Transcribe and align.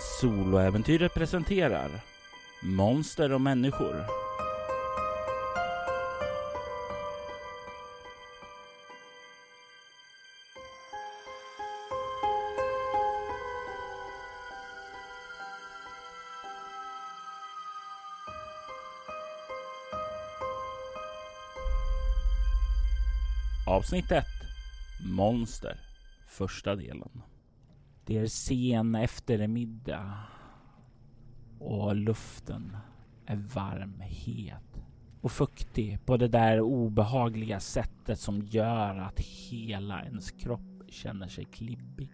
Soloäventyret 0.00 1.14
presenterar 1.14 1.90
Monster 2.62 3.32
och 3.32 3.40
människor. 3.40 4.06
Avsnitt 23.66 24.10
1 24.10 24.24
Monster. 25.00 25.76
Första 26.26 26.76
delen. 26.76 27.22
Det 28.04 28.18
är 28.18 28.26
sen 28.26 28.94
eftermiddag 28.94 30.18
och 31.58 31.96
luften 31.96 32.76
är 33.26 33.36
varm, 33.36 34.00
het 34.00 34.82
och 35.20 35.32
fuktig 35.32 36.06
på 36.06 36.16
det 36.16 36.28
där 36.28 36.60
obehagliga 36.60 37.60
sättet 37.60 38.20
som 38.20 38.42
gör 38.42 38.98
att 38.98 39.20
hela 39.20 40.04
ens 40.04 40.30
kropp 40.30 40.82
känner 40.88 41.28
sig 41.28 41.44
klibbig. 41.44 42.10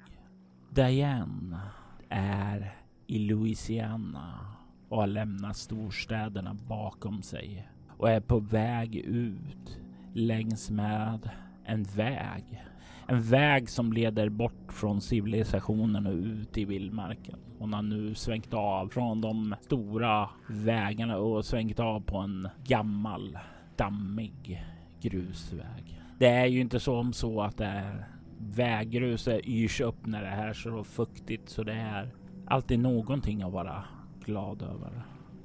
Diane 0.70 1.60
är 2.08 2.74
i 3.06 3.18
Louisiana 3.18 4.56
och 4.88 4.96
har 4.96 5.06
lämnat 5.06 5.56
storstäderna 5.56 6.54
bakom 6.54 7.22
sig 7.22 7.68
och 7.98 8.10
är 8.10 8.20
på 8.20 8.38
väg 8.38 8.96
ut 8.96 9.78
längs 10.14 10.70
med 10.70 11.30
en 11.64 11.82
väg. 11.82 12.64
En 13.08 13.22
väg 13.22 13.68
som 13.68 13.92
leder 13.92 14.28
bort 14.28 14.72
från 14.72 15.00
civilisationen 15.00 16.06
och 16.06 16.12
ut 16.12 16.58
i 16.58 16.64
vildmarken. 16.64 17.38
Hon 17.58 17.72
har 17.72 17.82
nu 17.82 18.14
svängt 18.14 18.54
av 18.54 18.88
från 18.88 19.20
de 19.20 19.54
stora 19.60 20.28
vägarna 20.48 21.18
och 21.18 21.44
svängt 21.44 21.80
av 21.80 22.00
på 22.00 22.16
en 22.16 22.48
gammal 22.64 23.38
dammig 23.76 24.64
grusväg. 25.00 26.02
Det 26.18 26.26
är 26.28 26.46
ju 26.46 26.60
inte 26.60 26.80
som 26.80 27.12
så 27.12 27.42
att 27.42 27.56
det 27.56 27.64
är 27.64 28.06
väggruset 28.38 29.40
yrs 29.44 29.80
upp 29.80 30.06
när 30.06 30.22
det 30.22 30.28
är 30.28 30.52
så 30.52 30.84
fuktigt 30.84 31.48
så 31.48 31.62
det 31.62 31.72
är 31.72 32.10
alltid 32.46 32.78
någonting 32.78 33.42
att 33.42 33.52
vara 33.52 33.84
glad 34.24 34.62
över. 34.62 35.02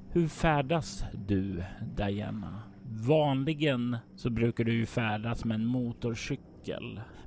Hur 0.10 0.28
färdas 0.28 1.04
du 1.28 1.64
Diana? 1.96 2.62
Vanligen 3.08 3.98
så 4.16 4.30
brukar 4.30 4.64
du 4.64 4.74
ju 4.74 4.86
färdas 4.86 5.46
med 5.46 5.56
en 5.56 5.66
motorcykel. 5.66 6.51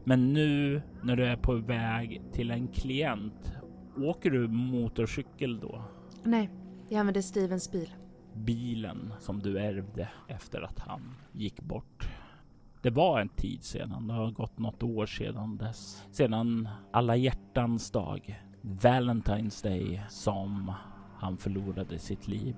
Men 0.05 0.33
nu 0.33 0.83
när 1.03 1.17
du 1.17 1.25
är 1.25 1.37
på 1.37 1.55
väg 1.55 2.23
till 2.33 2.51
en 2.51 2.69
klient, 2.69 3.53
åker 3.97 4.31
du 4.31 4.49
motorcykel 4.49 5.61
då? 5.61 5.85
Nej, 6.23 6.51
jag 6.89 6.99
använder 6.99 7.21
Stevens 7.21 7.73
bil. 7.73 7.91
Bilen 8.35 9.13
som 9.19 9.39
du 9.39 9.59
ärvde 9.59 10.09
efter 10.29 10.61
att 10.61 10.79
han 10.79 11.15
gick 11.33 11.61
bort. 11.61 12.09
Det 12.83 12.91
var 12.91 13.21
en 13.21 13.29
tid 13.29 13.65
sedan, 13.65 14.07
det 14.09 14.15
har 14.15 14.31
gått 14.31 14.59
något 14.59 14.83
år 14.83 15.07
sedan 15.07 15.57
dess. 15.57 16.07
Sedan 16.11 16.69
alla 16.93 17.17
hjärtans 17.17 17.91
dag, 17.91 18.43
Valentine's 18.63 19.63
Day, 19.63 20.03
som 20.09 20.73
han 21.19 21.37
förlorade 21.37 21.99
sitt 21.99 22.29
liv. 22.29 22.57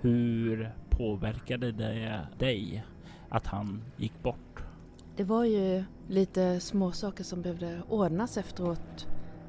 Hur 0.00 0.74
påverkade 0.90 1.72
det 1.72 2.28
dig 2.38 2.84
att 3.28 3.46
han 3.46 3.82
gick 3.96 4.22
bort? 4.22 4.62
Det 5.16 5.24
var 5.24 5.44
ju 5.44 5.84
lite 6.08 6.60
små 6.60 6.92
saker 6.92 7.24
som 7.24 7.42
behövde 7.42 7.82
ordnas 7.88 8.36
efteråt 8.36 9.06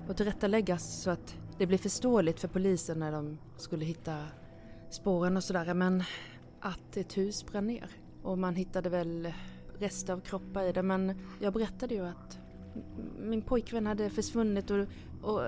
och 0.07 0.17
tillrättaläggas 0.17 1.01
så 1.01 1.09
att 1.09 1.35
det 1.57 1.67
blev 1.67 1.77
förståeligt 1.77 2.39
för 2.39 2.47
polisen 2.47 2.99
när 2.99 3.11
de 3.11 3.37
skulle 3.57 3.85
hitta 3.85 4.25
spåren 4.89 5.37
och 5.37 5.43
sådär. 5.43 5.73
Men 5.73 6.03
att 6.59 6.97
ett 6.97 7.17
hus 7.17 7.45
brann 7.45 7.67
ner 7.67 7.89
och 8.23 8.37
man 8.37 8.55
hittade 8.55 8.89
väl 8.89 9.33
rester 9.77 10.13
av 10.13 10.19
kroppar 10.19 10.63
i 10.63 10.71
det. 10.71 10.83
Men 10.83 11.19
jag 11.41 11.53
berättade 11.53 11.95
ju 11.95 12.05
att 12.05 12.39
min 13.19 13.41
pojkvän 13.41 13.87
hade 13.87 14.09
försvunnit 14.09 14.71
och, 14.71 14.87
och 15.21 15.41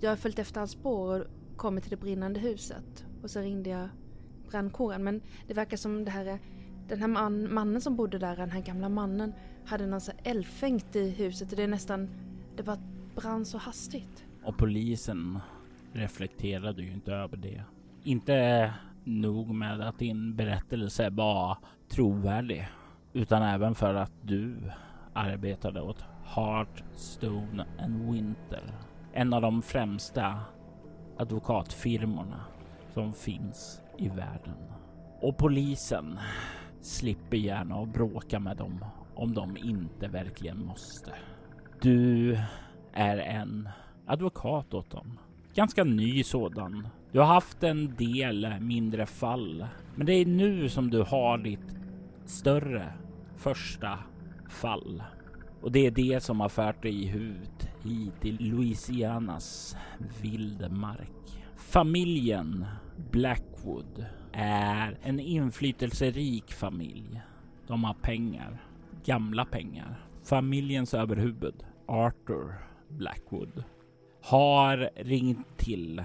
jag 0.00 0.10
har 0.10 0.16
följt 0.16 0.38
efter 0.38 0.60
hans 0.60 0.70
spår 0.70 1.20
och 1.20 1.56
kommit 1.56 1.84
till 1.84 1.90
det 1.90 1.96
brinnande 1.96 2.40
huset. 2.40 3.04
Och 3.22 3.30
sen 3.30 3.42
ringde 3.42 3.70
jag 3.70 3.88
brandkåren. 4.50 5.04
Men 5.04 5.20
det 5.46 5.54
verkar 5.54 5.76
som 5.76 6.04
det 6.04 6.10
här, 6.10 6.38
den 6.88 7.00
här 7.00 7.08
man, 7.08 7.54
mannen 7.54 7.80
som 7.80 7.96
bodde 7.96 8.18
där, 8.18 8.36
den 8.36 8.50
här 8.50 8.60
gamla 8.60 8.88
mannen, 8.88 9.32
hade 9.66 9.86
någon 9.86 10.00
så 10.00 10.12
eldfängt 10.22 10.96
i 10.96 11.10
huset. 11.10 11.50
och 11.50 11.56
Det 11.56 11.62
är 11.62 11.68
nästan, 11.68 12.08
det 12.56 12.62
bara 12.62 12.78
brann 13.14 13.44
så 13.44 13.58
hastigt. 13.58 14.24
Och 14.44 14.56
polisen 14.56 15.38
reflekterade 15.92 16.82
ju 16.82 16.92
inte 16.92 17.12
över 17.12 17.36
det. 17.36 17.62
Inte 18.04 18.72
nog 19.04 19.54
med 19.54 19.80
att 19.80 19.98
din 19.98 20.36
berättelse 20.36 21.10
var 21.10 21.58
trovärdig, 21.88 22.68
utan 23.12 23.42
även 23.42 23.74
för 23.74 23.94
att 23.94 24.12
du 24.22 24.56
arbetade 25.12 25.80
åt 25.80 26.04
Heartstone 26.24 27.66
and 27.78 28.12
Winter. 28.12 28.62
En 29.12 29.32
av 29.32 29.42
de 29.42 29.62
främsta 29.62 30.40
advokatfirmorna 31.18 32.44
som 32.94 33.12
finns 33.12 33.82
i 33.98 34.08
världen. 34.08 34.54
Och 35.20 35.36
polisen 35.36 36.18
slipper 36.80 37.36
gärna 37.36 37.74
att 37.74 37.92
bråka 37.92 38.40
med 38.40 38.56
dem 38.56 38.84
om 39.14 39.34
de 39.34 39.56
inte 39.56 40.08
verkligen 40.08 40.66
måste. 40.66 41.12
Du 41.80 42.38
är 42.92 43.16
en 43.16 43.68
advokat 44.06 44.74
åt 44.74 44.90
dem. 44.90 45.18
Ganska 45.54 45.84
ny 45.84 46.22
sådan. 46.22 46.88
Du 47.12 47.18
har 47.18 47.26
haft 47.26 47.62
en 47.62 47.94
del 47.94 48.60
mindre 48.60 49.06
fall, 49.06 49.66
men 49.94 50.06
det 50.06 50.12
är 50.12 50.26
nu 50.26 50.68
som 50.68 50.90
du 50.90 51.02
har 51.02 51.38
ditt 51.38 51.76
större 52.24 52.92
första 53.36 53.98
fall. 54.48 55.02
Och 55.60 55.72
det 55.72 55.86
är 55.86 55.90
det 55.90 56.22
som 56.22 56.40
har 56.40 56.48
fört 56.48 56.82
dig 56.82 57.16
ut 57.16 57.68
hit 57.82 58.20
till 58.20 58.50
Louisianas 58.50 59.76
vildmark. 60.22 61.42
Familjen 61.56 62.66
Blackwood 63.10 64.06
är 64.32 64.98
en 65.02 65.20
inflytelserik 65.20 66.52
familj. 66.52 67.20
De 67.66 67.84
har 67.84 67.94
pengar, 67.94 68.62
gamla 69.04 69.44
pengar. 69.44 70.06
Familjens 70.22 70.94
överhuvud, 70.94 71.54
Arthur 71.86 72.54
Blackwood, 72.88 73.64
har 74.22 74.90
ringt 74.96 75.58
till 75.58 76.04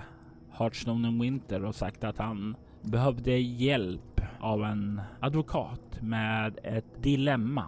Hearthstone 0.51 1.23
Winter 1.23 1.65
och 1.65 1.75
sagt 1.75 2.03
att 2.03 2.17
han 2.17 2.55
behövde 2.81 3.37
hjälp 3.37 4.21
av 4.39 4.63
en 4.63 5.01
advokat 5.19 6.01
med 6.01 6.59
ett 6.63 7.03
dilemma. 7.03 7.65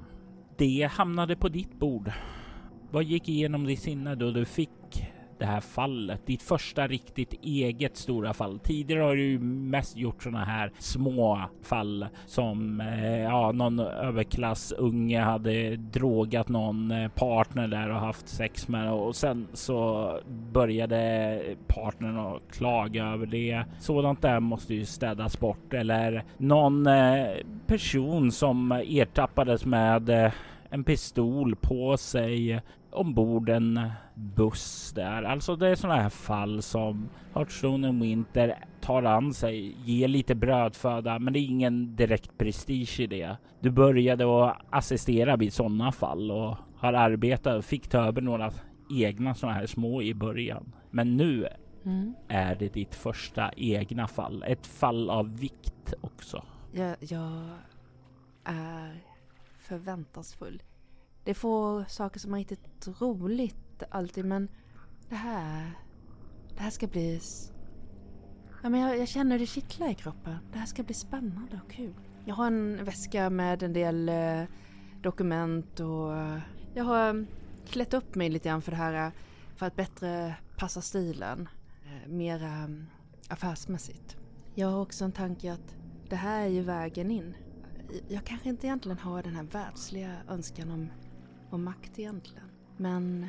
Det 0.58 0.90
hamnade 0.92 1.36
på 1.36 1.50
ditt 1.50 1.80
bord. 1.80 2.12
Vad 2.92 3.04
gick 3.04 3.30
igenom 3.30 3.66
ditt 3.66 3.82
sinne 3.82 4.16
då 4.16 4.32
du 4.32 4.46
fick 4.46 5.12
det 5.42 5.48
här 5.48 5.62
fallet. 5.62 6.26
Ditt 6.26 6.42
första 6.42 6.88
riktigt 6.88 7.34
eget 7.44 7.98
stora 7.98 8.34
fall. 8.34 8.60
Tidigare 8.60 9.02
har 9.04 9.16
du 9.16 9.24
ju 9.24 9.40
mest 9.40 9.98
gjort 9.98 10.24
sådana 10.24 10.46
här 10.46 10.72
små 10.80 11.42
fall 11.64 12.08
som 12.26 12.82
eh, 12.82 13.20
ja, 13.22 13.52
någon 13.52 13.80
överklassunge 13.80 15.20
hade 15.20 15.76
drogat 15.76 16.50
någon 16.50 16.92
eh, 16.92 17.08
partner 17.08 17.68
där 17.68 17.90
och 17.90 18.00
haft 18.00 18.28
sex 18.28 18.68
med 18.68 18.92
och 18.92 19.16
sen 19.16 19.48
så 19.54 20.20
började 20.52 21.42
partnern 21.68 22.18
att 22.18 22.42
klaga 22.52 23.06
över 23.06 23.26
det. 23.26 23.64
Sådant 23.80 24.22
där 24.22 24.40
måste 24.40 24.74
ju 24.74 24.86
städas 24.86 25.40
bort 25.40 25.74
eller 25.74 26.24
någon 26.38 26.88
eh, 26.88 27.28
person 27.68 28.32
som 28.32 28.72
ertappades 28.72 29.66
med 29.66 30.10
eh, 30.10 30.32
en 30.72 30.84
pistol 30.84 31.56
på 31.56 31.98
sig 31.98 32.62
ombord 32.92 33.50
en 33.50 33.80
buss 34.16 34.92
där. 34.96 35.24
Alltså 35.24 35.56
det 35.56 35.68
är 35.68 35.76
sådana 35.76 36.02
här 36.02 36.10
fall 36.10 36.62
som 36.62 37.10
Hearthstone 37.34 37.92
Winter 37.92 38.66
tar 38.82 39.04
an 39.04 39.34
sig, 39.34 39.76
ger 39.86 40.08
lite 40.08 40.36
brödföda, 40.36 41.20
men 41.20 41.34
det 41.34 41.40
är 41.40 41.46
ingen 41.46 41.96
direkt 41.96 42.38
prestige 42.38 43.00
i 43.00 43.08
det. 43.08 43.38
Du 43.60 43.70
började 43.70 44.46
att 44.46 44.58
assistera 44.70 45.38
vid 45.38 45.54
sådana 45.54 45.92
fall 45.92 46.32
och 46.32 46.58
har 46.78 46.94
arbetat 46.94 47.56
och 47.56 47.66
fick 47.66 47.88
ta 47.88 47.98
över 47.98 48.22
några 48.22 48.52
egna 48.92 49.36
sådana 49.36 49.58
här 49.58 49.66
små 49.66 50.02
i 50.02 50.14
början. 50.14 50.74
Men 50.92 51.18
nu 51.18 51.48
mm. 51.86 52.14
är 52.28 52.56
det 52.56 52.74
ditt 52.74 52.96
första 52.96 53.52
egna 53.58 54.08
fall. 54.08 54.44
Ett 54.48 54.68
fall 54.68 55.10
av 55.10 55.38
vikt 55.40 55.94
också. 56.02 56.44
Jag, 56.74 56.96
jag 57.00 57.44
är 58.44 59.11
förväntansfull. 59.72 60.64
Det 61.24 61.32
är 61.32 61.36
få 61.36 61.86
saker 61.88 62.20
som 62.20 62.34
är 62.34 62.38
riktigt 62.38 63.02
roligt 63.02 63.84
alltid 63.90 64.26
men 64.26 64.48
det 65.10 65.16
här, 65.16 65.72
det 66.56 66.62
här 66.62 66.70
ska 66.70 66.88
bli... 66.88 67.22
Ja, 68.64 68.70
men 68.70 68.80
jag, 68.80 68.98
jag 68.98 69.08
känner 69.08 69.40
det 69.40 69.46
kittla 69.46 69.90
i 69.90 69.96
kroppen. 69.96 70.38
Det 70.54 70.60
här 70.60 70.66
ska 70.66 70.84
bli 70.84 70.94
spännande 70.94 71.60
och 71.66 71.72
kul. 71.72 71.94
Jag 72.26 72.36
har 72.36 72.48
en 72.48 72.86
väska 72.86 73.30
med 73.30 73.64
en 73.64 73.74
del 73.74 74.10
eh, 74.10 74.44
dokument 75.02 75.80
och 75.80 76.18
eh, 76.18 76.40
jag 76.74 76.84
har 76.84 77.16
eh, 77.16 77.24
klätt 77.66 77.94
upp 77.94 78.16
mig 78.16 78.30
lite 78.30 78.50
grann 78.50 78.62
för 78.62 78.72
det 78.72 78.78
här 78.78 79.06
eh, 79.06 79.12
för 79.56 79.66
att 79.66 79.76
bättre 79.76 80.36
passa 80.58 80.82
stilen. 80.82 81.50
Eh, 81.86 82.10
mera 82.10 82.64
eh, 82.64 82.70
affärsmässigt. 83.30 84.18
Jag 84.56 84.68
har 84.68 84.82
också 84.82 85.06
en 85.06 85.12
tanke 85.12 85.54
att 85.54 85.76
det 86.10 86.16
här 86.16 86.42
är 86.42 86.50
ju 86.50 86.62
vägen 86.62 87.12
in. 87.12 87.36
Jag 88.08 88.26
kanske 88.26 88.50
inte 88.50 88.68
egentligen 88.68 88.98
har 88.98 89.24
den 89.24 89.36
här 89.36 89.44
världsliga 89.44 90.16
önskan 90.30 90.72
om, 90.72 90.90
om 91.50 91.64
makt 91.64 92.00
egentligen. 92.00 92.44
Men 92.78 93.28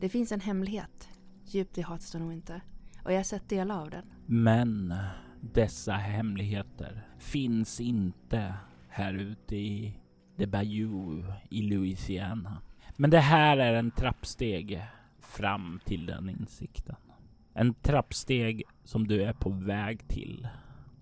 det 0.00 0.08
finns 0.08 0.32
en 0.32 0.40
hemlighet 0.40 1.08
djupt 1.46 1.78
i 1.78 1.82
Hearthstone 1.82 2.34
inte. 2.34 2.60
och 3.04 3.12
jag 3.12 3.16
har 3.16 3.24
sett 3.24 3.48
delar 3.48 3.80
av 3.80 3.90
den. 3.90 4.04
Men 4.26 4.94
dessa 5.40 5.92
hemligheter 5.92 7.06
finns 7.18 7.80
inte 7.80 8.54
här 8.88 9.14
ute 9.14 9.56
i 9.56 9.98
The 10.38 10.46
Bayou 10.46 11.24
i 11.50 11.62
Louisiana. 11.62 12.62
Men 12.96 13.10
det 13.10 13.20
här 13.20 13.56
är 13.56 13.74
en 13.74 13.90
trappsteg 13.90 14.86
fram 15.20 15.80
till 15.84 16.06
den 16.06 16.28
insikten. 16.28 16.96
En 17.54 17.74
trappsteg 17.74 18.62
som 18.84 19.06
du 19.06 19.22
är 19.22 19.32
på 19.32 19.50
väg 19.50 20.08
till. 20.08 20.48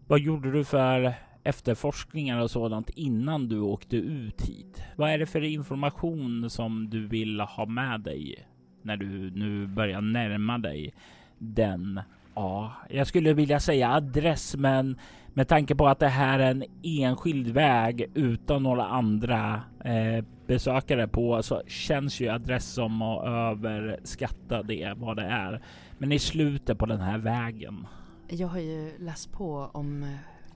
Vad 0.07 0.21
gjorde 0.21 0.53
du 0.53 0.65
för 0.65 1.15
efterforskningar 1.45 2.41
och 2.41 2.51
sådant 2.51 2.91
innan 2.91 3.49
du 3.49 3.61
åkte 3.61 3.97
ut 3.97 4.43
hit? 4.43 4.83
Vad 4.97 5.11
är 5.11 5.19
det 5.19 5.27
för 5.27 5.45
information 5.45 6.51
som 6.51 6.91
du 6.91 7.07
vill 7.07 7.41
ha 7.41 7.67
med 7.67 8.01
dig 8.01 8.47
när 8.83 8.97
du 8.97 9.31
nu 9.31 9.67
börjar 9.67 10.01
närma 10.01 10.59
dig 10.59 10.95
den, 11.39 12.01
ja, 12.35 12.73
jag 12.91 13.07
skulle 13.07 13.33
vilja 13.33 13.61
säga 13.61 13.91
adress, 13.91 14.57
men 14.57 14.97
med 15.35 15.49
tanke 15.49 15.75
på 15.75 15.89
att 15.89 15.99
det 15.99 16.09
här 16.09 16.39
är 16.39 16.51
en 16.51 16.65
enskild 16.83 17.49
väg 17.49 18.11
utan 18.15 18.63
några 18.63 18.87
andra 18.87 19.63
eh, 19.85 20.25
besökare 20.47 21.09
på 21.09 21.43
så 21.43 21.63
känns 21.67 22.21
ju 22.21 22.29
adress 22.29 22.65
som 22.73 23.03
att 23.03 23.27
överskatta 23.27 24.63
det 24.63 24.95
vad 24.97 25.17
det 25.17 25.27
är. 25.27 25.63
Men 25.99 26.13
i 26.13 26.19
slutet 26.19 26.79
på 26.79 26.87
den 26.87 27.01
här 27.01 27.19
vägen. 27.19 27.87
Jag 28.29 28.49
har 28.49 28.59
ju 28.59 28.99
läst 28.99 29.33
på 29.33 29.71
om 29.73 30.03
eh, 30.03 30.09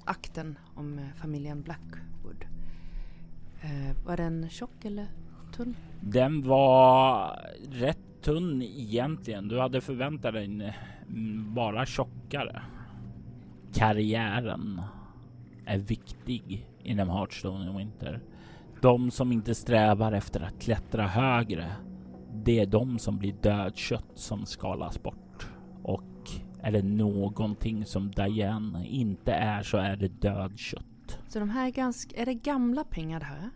akten 0.05 0.59
om 0.75 0.99
eh, 0.99 1.05
familjen 1.15 1.63
Blackwood. 1.63 2.45
Eh, 3.61 3.97
var 4.07 4.17
den 4.17 4.49
tjock 4.49 4.85
eller 4.85 5.07
tunn? 5.57 5.77
Den 6.01 6.43
var 6.43 7.41
rätt 7.71 8.23
tunn 8.23 8.63
egentligen. 8.63 9.49
Du 9.49 9.61
hade 9.61 9.81
förväntat 9.81 10.35
dig 10.35 10.45
mm, 10.45 11.55
bara 11.55 11.87
tjockare. 11.87 12.63
Karriären 13.75 14.81
är 15.67 15.79
viktig 15.79 16.67
inom 16.83 17.09
Hearthstone 17.09 17.79
Winter. 17.79 18.21
De 18.81 19.11
som 19.11 19.33
inte 19.33 19.55
strävar 19.55 20.13
efter 20.13 20.41
att 20.41 20.61
klättra 20.61 21.07
högre, 21.07 21.73
det 22.33 22.61
är 22.61 22.67
de 22.67 22.99
som 22.99 23.19
blir 23.19 23.33
dödkött 23.33 24.11
som 24.15 24.47
skalas 24.47 25.03
bort. 25.03 25.49
Och 25.83 26.31
är 26.65 26.73
det 26.73 26.83
någonting 26.83 27.85
som 27.87 28.11
Diane 28.11 28.87
inte 28.87 29.33
är 29.33 29.63
så 29.63 29.77
är 29.77 29.97
det 29.97 30.09
dödkött. 30.09 31.19
Så 31.29 31.39
de 31.39 31.51
här 31.51 31.67
är 31.67 31.71
ganska, 31.71 32.21
är 32.21 32.27
det 32.27 32.35
gamla 32.35 32.85
pengar 32.85 33.21
det 33.21 33.27
här? 33.27 33.51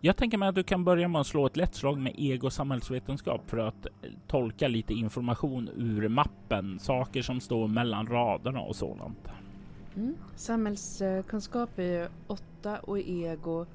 Jag 0.00 0.16
tänker 0.16 0.38
mig 0.38 0.48
att 0.48 0.54
du 0.54 0.62
kan 0.62 0.84
börja 0.84 1.08
med 1.08 1.20
att 1.20 1.26
slå 1.26 1.46
ett 1.46 1.56
lätt 1.56 1.74
slag 1.74 1.98
med 1.98 2.14
ego 2.16 2.50
samhällsvetenskap 2.50 3.50
för 3.50 3.58
att 3.58 3.86
tolka 4.26 4.68
lite 4.68 4.94
information 4.94 5.70
ur 5.76 6.08
mappen, 6.08 6.78
saker 6.78 7.22
som 7.22 7.40
står 7.40 7.68
mellan 7.68 8.06
raderna 8.06 8.60
och 8.60 8.76
sådant. 8.76 9.28
Mm. 9.96 10.14
Samhällskunskap 10.34 11.78
är 11.78 12.08
8 12.26 12.78
och 12.78 12.98
ego 12.98 13.66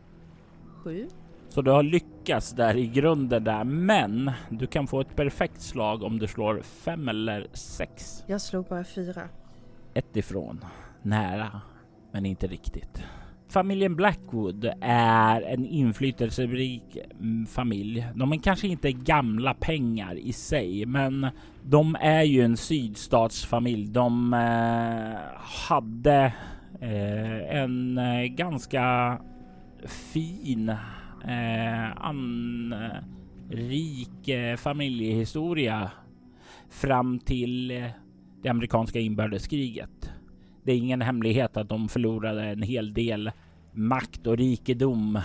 7. 0.83 1.07
Så 1.53 1.61
du 1.61 1.71
har 1.71 1.83
lyckats 1.83 2.51
där 2.51 2.77
i 2.77 2.87
grunden 2.87 3.43
där, 3.43 3.63
men 3.63 4.31
du 4.49 4.67
kan 4.67 4.87
få 4.87 5.01
ett 5.01 5.15
perfekt 5.15 5.61
slag 5.61 6.03
om 6.03 6.19
du 6.19 6.27
slår 6.27 6.61
5 6.61 7.09
eller 7.09 7.47
6. 7.53 8.23
Jag 8.27 8.41
slog 8.41 8.65
bara 8.65 8.83
4. 8.83 9.21
Ett 9.93 10.17
ifrån. 10.17 10.65
Nära, 11.01 11.61
men 12.11 12.25
inte 12.25 12.47
riktigt. 12.47 13.03
Familjen 13.49 13.95
Blackwood 13.95 14.71
är 14.81 15.41
en 15.41 15.65
inflytelserik 15.65 16.97
mm, 17.19 17.45
familj. 17.45 18.07
De 18.15 18.31
är 18.31 18.37
kanske 18.37 18.67
inte 18.67 18.91
gamla 18.91 19.53
pengar 19.53 20.15
i 20.15 20.33
sig, 20.33 20.85
men 20.85 21.27
de 21.63 21.97
är 21.99 22.23
ju 22.23 22.41
en 22.41 22.57
sydstatsfamilj. 22.57 23.87
De 23.87 24.33
eh, 24.33 25.19
hade 25.69 26.33
eh, 26.81 27.55
en 27.61 27.97
eh, 27.97 28.23
ganska 28.23 29.17
fin, 29.85 30.75
eh, 31.27 32.05
anrik 32.05 32.27
eh, 34.27 34.55
familjehistoria 34.55 35.91
fram 36.69 37.19
till 37.19 37.71
eh, 37.71 37.85
det 38.43 38.49
amerikanska 38.49 38.99
inbördeskriget. 38.99 40.11
Det 40.63 40.71
är 40.71 40.77
ingen 40.77 41.01
hemlighet 41.01 41.57
att 41.57 41.69
de 41.69 41.89
förlorade 41.89 42.43
en 42.43 42.61
hel 42.61 42.93
del 42.93 43.31
makt 43.71 44.27
och 44.27 44.37
rikedom 44.37 45.19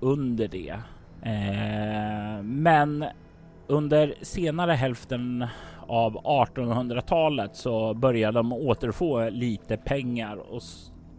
under 0.00 0.48
det. 0.48 0.76
Eh, 1.22 2.42
men 2.42 3.04
under 3.66 4.14
senare 4.22 4.72
hälften 4.72 5.46
av 5.86 6.16
1800-talet 6.16 7.56
så 7.56 7.94
började 7.94 8.38
de 8.38 8.52
återfå 8.52 9.28
lite 9.30 9.76
pengar 9.76 10.36
och 10.36 10.62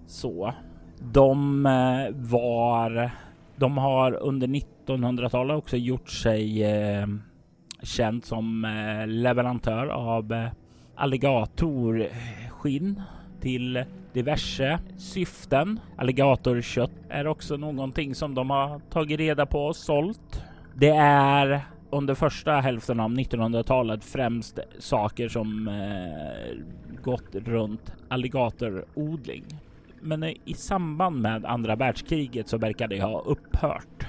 så. 0.07 0.53
De 0.99 1.65
eh, 1.65 2.15
var, 2.15 3.11
de 3.57 3.77
har 3.77 4.13
under 4.13 4.47
1900-talet 4.47 5.57
också 5.57 5.77
gjort 5.77 6.09
sig 6.09 6.63
eh, 6.63 7.07
känt 7.83 8.25
som 8.25 8.65
eh, 8.65 9.07
leverantör 9.07 9.87
av 9.87 10.33
eh, 10.33 10.47
alligatorskinn 10.95 13.01
till 13.41 13.83
diverse 14.13 14.79
syften. 14.97 15.79
Alligatorkött 15.97 16.91
är 17.09 17.27
också 17.27 17.57
någonting 17.57 18.15
som 18.15 18.35
de 18.35 18.49
har 18.49 18.79
tagit 18.79 19.19
reda 19.19 19.45
på 19.45 19.65
och 19.65 19.75
sålt. 19.75 20.43
Det 20.75 20.95
är 20.99 21.61
under 21.89 22.15
första 22.15 22.51
hälften 22.51 22.99
av 22.99 23.11
1900-talet 23.11 24.03
främst 24.03 24.59
saker 24.79 25.29
som 25.29 25.67
eh, 25.67 26.55
gått 27.03 27.35
runt 27.35 27.93
alligatorodling. 28.07 29.43
Men 30.07 30.23
eh, 30.23 30.33
i 30.45 30.53
samband 30.53 31.21
med 31.21 31.45
andra 31.45 31.75
världskriget 31.75 32.47
så 32.47 32.57
verkar 32.57 32.87
det 32.87 33.01
ha 33.01 33.21
upphört. 33.21 34.07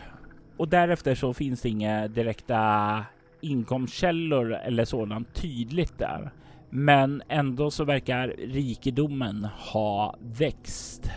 Och 0.56 0.68
därefter 0.68 1.14
så 1.14 1.34
finns 1.34 1.60
det 1.62 1.68
inga 1.68 2.08
direkta 2.08 3.04
inkomstkällor 3.40 4.52
eller 4.52 4.84
sådant 4.84 5.34
tydligt 5.34 5.98
där. 5.98 6.30
Men 6.70 7.22
ändå 7.28 7.70
så 7.70 7.84
verkar 7.84 8.28
rikedomen 8.38 9.44
ha 9.72 10.16
växt. 10.20 11.10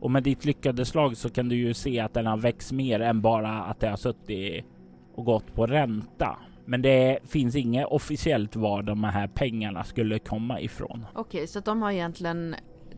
Och 0.00 0.10
med 0.10 0.22
ditt 0.22 0.44
lyckade 0.44 0.84
slag 0.84 1.16
så 1.16 1.30
kan 1.30 1.48
du 1.48 1.56
ju 1.56 1.74
se 1.74 2.00
att 2.00 2.14
den 2.14 2.26
har 2.26 2.36
växt 2.36 2.72
mer 2.72 3.00
än 3.00 3.20
bara 3.20 3.62
att 3.62 3.80
det 3.80 3.88
har 3.88 3.96
suttit 3.96 4.64
och 5.14 5.24
gått 5.24 5.54
på 5.54 5.66
ränta. 5.66 6.38
Men 6.64 6.82
det 6.82 7.18
finns 7.24 7.56
inget 7.56 7.86
officiellt 7.86 8.56
var 8.56 8.82
de 8.82 9.04
här 9.04 9.26
pengarna 9.26 9.84
skulle 9.84 10.18
komma 10.18 10.60
ifrån. 10.60 11.06
Okej, 11.14 11.46
så 11.46 11.60
de 11.60 11.82
har 11.82 11.90
egentligen, 11.90 12.54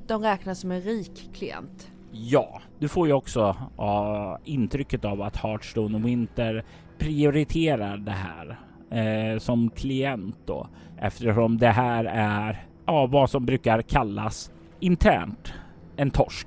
de 0.09 0.23
räknas 0.23 0.61
som 0.61 0.71
en 0.71 0.80
rik 0.80 1.30
klient? 1.35 1.90
Ja, 2.11 2.61
du 2.78 2.88
får 2.88 3.06
ju 3.06 3.12
också 3.12 3.56
uh, 3.80 4.37
intrycket 4.44 5.04
av 5.04 5.23
att 5.23 5.37
Hearthstone 5.37 5.97
och 5.97 6.06
Winter 6.06 6.64
prioriterar 6.99 7.97
det 7.97 8.11
här 8.12 8.59
uh, 9.32 9.38
som 9.38 9.71
klient 9.71 10.38
då 10.47 10.68
eftersom 10.99 11.59
det 11.59 11.71
här 11.71 12.04
är 12.04 12.66
ja, 12.87 13.06
vad 13.06 13.30
som 13.30 13.47
brukar 13.47 13.82
kallas 13.82 14.50
internt 14.80 15.54
en 15.97 16.11
torsk. 16.11 16.47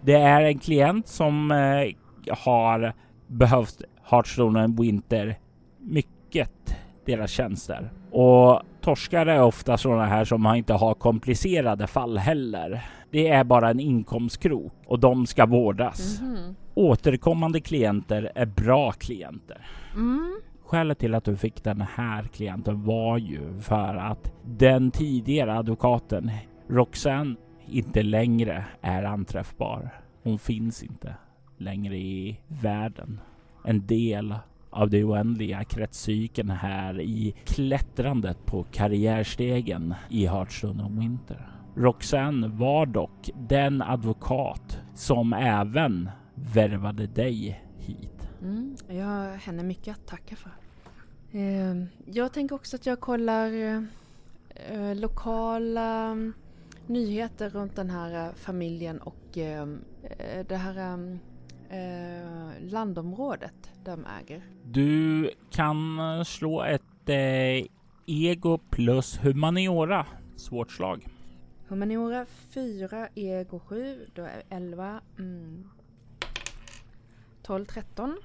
Det 0.00 0.14
är 0.14 0.42
en 0.42 0.58
klient 0.58 1.08
som 1.08 1.50
eh, 1.50 2.36
har 2.38 2.92
behövt 3.26 3.82
Hearthstone 4.04 4.74
Winter 4.78 5.38
mycket 5.78 6.76
deras 7.06 7.30
tjänster 7.30 7.92
och 8.10 8.62
torskar 8.84 9.26
är 9.26 9.42
ofta 9.42 9.78
sådana 9.78 10.06
här 10.06 10.24
som 10.24 10.54
inte 10.54 10.72
har 10.72 10.94
komplicerade 10.94 11.86
fall 11.86 12.18
heller. 12.18 12.84
Det 13.10 13.28
är 13.28 13.44
bara 13.44 13.70
en 13.70 13.80
inkomstkrok 13.80 14.72
och 14.86 15.00
de 15.00 15.26
ska 15.26 15.46
vårdas. 15.46 16.20
Mm. 16.20 16.54
Återkommande 16.74 17.60
klienter 17.60 18.32
är 18.34 18.46
bra 18.46 18.92
klienter. 18.92 19.66
Mm. 19.94 20.40
Skälet 20.66 20.98
till 20.98 21.14
att 21.14 21.24
du 21.24 21.36
fick 21.36 21.64
den 21.64 21.80
här 21.80 22.22
klienten 22.22 22.84
var 22.84 23.18
ju 23.18 23.60
för 23.60 23.96
att 23.96 24.32
den 24.44 24.90
tidigare 24.90 25.58
advokaten 25.58 26.30
Roxanne 26.68 27.36
inte 27.66 28.02
längre 28.02 28.64
är 28.80 29.02
anträffbar. 29.02 29.90
Hon 30.22 30.38
finns 30.38 30.82
inte 30.82 31.14
längre 31.58 31.96
i 31.96 32.40
världen. 32.48 33.20
En 33.64 33.86
del 33.86 34.34
av 34.74 34.90
det 34.90 35.04
oändliga 35.04 35.64
kretscykeln 35.64 36.50
här 36.50 37.00
i 37.00 37.34
klättrandet 37.44 38.46
på 38.46 38.66
karriärstegen 38.72 39.94
i 40.08 40.26
Hartstone 40.26 40.84
och 40.84 41.00
Winter. 41.00 41.48
Roxanne 41.76 42.48
var 42.48 42.86
dock 42.86 43.30
den 43.48 43.82
advokat 43.82 44.78
som 44.94 45.32
även 45.32 46.10
värvade 46.34 47.06
dig 47.06 47.64
hit. 47.78 48.28
Mm, 48.42 48.76
jag 48.88 49.04
har 49.04 49.36
henne 49.36 49.62
mycket 49.62 49.96
att 49.96 50.06
tacka 50.06 50.36
för. 50.36 50.50
Eh, 51.32 51.86
jag 52.06 52.32
tänker 52.32 52.54
också 52.54 52.76
att 52.76 52.86
jag 52.86 53.00
kollar 53.00 53.52
eh, 54.54 54.94
lokala 54.94 56.04
mm, 56.06 56.32
nyheter 56.86 57.50
runt 57.50 57.76
den 57.76 57.90
här 57.90 58.26
eh, 58.26 58.34
familjen 58.34 58.98
och 58.98 59.38
ehm, 59.38 59.84
eh, 60.02 60.46
det 60.48 60.56
här 60.56 60.94
mm, 60.94 61.18
eh, 61.74 62.70
landområdet 62.70 63.70
de 63.84 64.06
äger. 64.20 64.42
Du 64.64 65.30
kan 65.50 65.98
slå 66.24 66.62
ett 66.62 67.08
eh, 67.08 67.66
ego 68.06 68.58
plus 68.70 69.18
humaniora. 69.18 70.06
Svårt 70.36 70.70
slag. 70.70 71.06
Humaniora 71.68 72.26
4, 72.50 73.08
ego 73.14 73.58
7, 73.58 74.06
då 74.14 74.22
är 74.22 74.42
11. 74.48 75.00
Mm. 75.18 75.70
12, 77.42 77.64
13. 77.64 78.16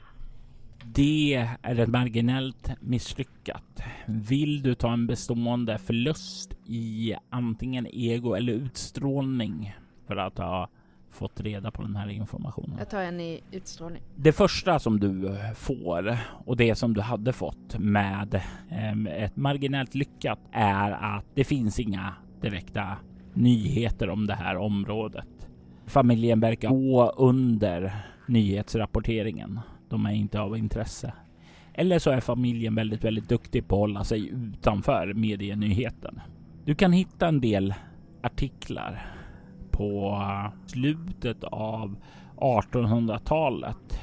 Det 0.86 1.48
är 1.62 1.80
ett 1.80 1.90
marginellt 1.90 2.72
misslyckat. 2.80 3.82
Vill 4.08 4.62
du 4.62 4.76
ta 4.76 4.94
en 4.94 5.08
bestående 5.08 5.78
förlust 5.78 6.54
i 6.66 7.16
antingen 7.30 7.88
ego 7.92 8.34
eller 8.34 8.54
utstrålning 8.54 9.76
för 10.08 10.16
att 10.16 10.38
ha 10.38 10.70
fått 11.12 11.42
reda 11.42 11.72
på 11.72 11.82
den 11.82 11.96
här 11.96 12.10
informationen? 12.10 12.76
Jag 12.78 12.90
tar 12.90 13.02
en 13.02 13.20
i 13.20 13.42
utstrålning. 13.52 14.02
Det 14.16 14.32
första 14.32 14.80
som 14.80 15.00
du 15.00 15.38
får 15.56 16.18
och 16.46 16.58
det 16.58 16.76
som 16.76 16.94
du 16.94 17.02
hade 17.02 17.34
fått 17.34 17.78
med 17.80 18.42
eh, 18.70 19.24
ett 19.24 19.36
marginellt 19.36 19.96
lyckat 19.96 20.40
är 20.52 20.92
att 20.92 21.26
det 21.34 21.44
finns 21.44 21.80
inga 21.80 22.14
direkta 22.42 22.98
nyheter 23.34 24.10
om 24.10 24.28
det 24.28 24.36
här 24.36 24.58
området. 24.58 25.28
Familjen 25.86 26.40
verkar 26.40 26.70
gå 26.70 27.10
under 27.10 27.92
nyhetsrapporteringen. 28.28 29.60
De 29.90 30.06
är 30.06 30.12
inte 30.12 30.40
av 30.40 30.58
intresse. 30.58 31.14
Eller 31.74 32.00
så 32.00 32.10
är 32.12 32.20
familjen 32.20 32.76
väldigt, 32.76 33.04
väldigt 33.04 33.30
duktig 33.30 33.68
på 33.68 33.76
att 33.76 33.80
hålla 33.80 34.04
sig 34.04 34.30
utanför 34.30 35.14
medienyheten. 35.14 36.22
Du 36.66 36.76
kan 36.76 36.92
hitta 36.92 37.28
en 37.28 37.42
del 37.42 37.74
artiklar 38.22 39.06
på 39.80 40.22
slutet 40.66 41.44
av 41.44 41.96
1800-talet 42.38 44.00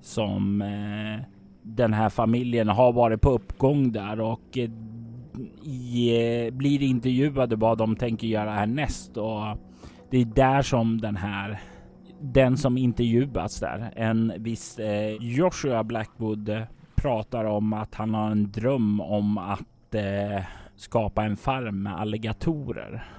som 0.00 0.62
eh, 0.62 1.24
den 1.62 1.92
här 1.92 2.08
familjen 2.08 2.68
har 2.68 2.92
varit 2.92 3.20
på 3.20 3.30
uppgång 3.30 3.92
där 3.92 4.20
och 4.20 4.58
eh, 4.58 4.70
i, 5.64 6.46
eh, 6.46 6.54
blir 6.54 6.82
intervjuade 6.82 7.56
vad 7.56 7.78
de 7.78 7.96
tänker 7.96 8.26
göra 8.26 8.50
härnäst 8.50 9.16
och 9.16 9.58
det 10.10 10.18
är 10.18 10.24
där 10.24 10.62
som 10.62 11.00
den 11.00 11.16
här 11.16 11.60
den 12.20 12.56
som 12.56 12.78
intervjuas 12.78 13.60
där, 13.60 13.92
en 13.96 14.32
viss 14.36 14.80
Joshua 15.20 15.84
Blackwood 15.84 16.62
pratar 16.94 17.44
om 17.44 17.72
att 17.72 17.94
han 17.94 18.14
har 18.14 18.30
en 18.30 18.50
dröm 18.52 19.00
om 19.00 19.38
att 19.38 19.94
skapa 20.76 21.24
en 21.24 21.36
farm 21.36 21.82
med 21.82 22.00
alligatorer 22.00 23.17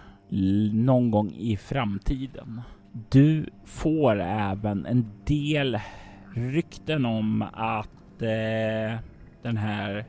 någon 0.74 1.12
gång 1.12 1.32
i 1.32 1.58
framtiden. 1.58 2.62
Du 3.10 3.50
får 3.66 4.20
även 4.22 4.86
en 4.86 5.06
del 5.26 5.80
rykten 6.36 7.06
om 7.06 7.42
att 7.54 8.22
eh, 8.22 9.00
den 9.42 9.58
här 9.58 10.06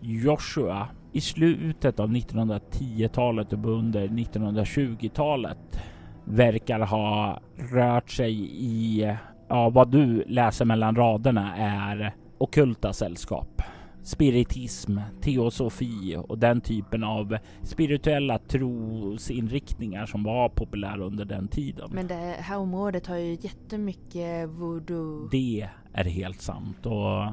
Joshua 0.00 0.88
i 1.12 1.20
slutet 1.20 2.00
av 2.00 2.10
1910-talet 2.10 3.52
och 3.52 3.66
under 3.66 4.08
1920-talet 4.08 5.80
verkar 6.24 6.80
ha 6.80 7.40
rört 7.56 8.10
sig 8.10 8.32
i, 8.64 9.16
ja, 9.48 9.70
vad 9.70 9.90
du 9.90 10.24
läser 10.26 10.64
mellan 10.64 10.96
raderna 10.96 11.56
är 11.56 12.14
okulta 12.38 12.92
sällskap. 12.92 13.62
Spiritism, 14.02 14.98
teosofi 15.20 16.16
och 16.28 16.38
den 16.38 16.60
typen 16.60 17.04
av 17.04 17.36
spirituella 17.62 18.38
trosinriktningar 18.38 20.06
som 20.06 20.24
var 20.24 20.48
populära 20.48 21.04
under 21.04 21.24
den 21.24 21.48
tiden. 21.48 21.90
Men 21.92 22.06
det 22.06 22.36
här 22.38 22.58
området 22.58 23.06
har 23.06 23.16
ju 23.16 23.38
jättemycket 23.40 24.48
voodoo. 24.48 25.28
Det 25.30 25.68
är 25.92 26.04
helt 26.04 26.40
sant 26.40 26.86
och 26.86 27.32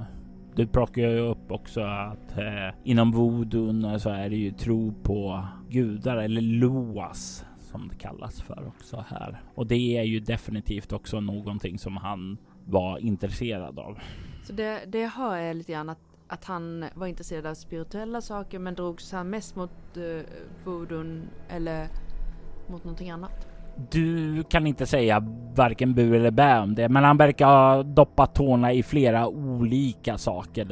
du 0.56 0.68
plockar 0.68 1.02
ju 1.02 1.20
upp 1.20 1.52
också 1.52 1.82
att 1.82 2.38
eh, 2.38 2.76
inom 2.84 3.12
voodoo 3.12 4.00
så 4.00 4.10
är 4.10 4.30
det 4.30 4.36
ju 4.36 4.52
tro 4.52 4.94
på 5.04 5.48
gudar 5.70 6.18
eller 6.18 6.42
loas 6.42 7.46
som 7.60 7.88
det 7.88 7.96
kallas 7.96 8.42
för 8.42 8.68
också 8.68 9.06
här. 9.08 9.42
Och 9.56 9.68
det 9.68 9.98
är 9.98 10.04
ju 10.04 10.20
definitivt 10.20 10.94
också 10.94 11.20
någonting 11.20 11.80
som 11.80 11.98
han 11.98 12.38
var 12.66 13.00
intresserad 13.00 13.80
av. 13.80 14.00
Så 14.44 14.54
det, 14.54 14.82
det 14.88 15.08
hör 15.08 15.38
jag 15.38 15.56
lite 15.56 15.72
grann 15.72 15.90
att, 15.90 16.09
att 16.30 16.46
han 16.46 16.86
var 16.94 17.08
intresserad 17.08 17.46
av 17.46 17.54
spirituella 17.54 18.22
saker 18.22 18.60
men 18.60 18.76
drogs 18.76 19.12
han 19.12 19.30
mest 19.30 19.56
mot 19.56 19.72
uh, 19.98 20.22
voodoo 20.66 21.22
eller 21.50 21.88
mot 22.68 22.84
någonting 22.84 23.10
annat? 23.10 23.48
Du 23.92 24.44
kan 24.44 24.68
inte 24.68 24.86
säga 24.86 25.20
varken 25.56 25.94
bu 25.94 26.16
eller 26.16 26.32
bä 26.32 26.60
om 26.60 26.76
det, 26.76 26.90
men 26.90 27.04
han 27.04 27.18
verkar 27.18 27.46
ha 27.46 27.84
doppat 27.84 28.36
tårna 28.36 28.74
i 28.74 28.84
flera 28.84 29.28
olika 29.28 30.18
saker, 30.18 30.66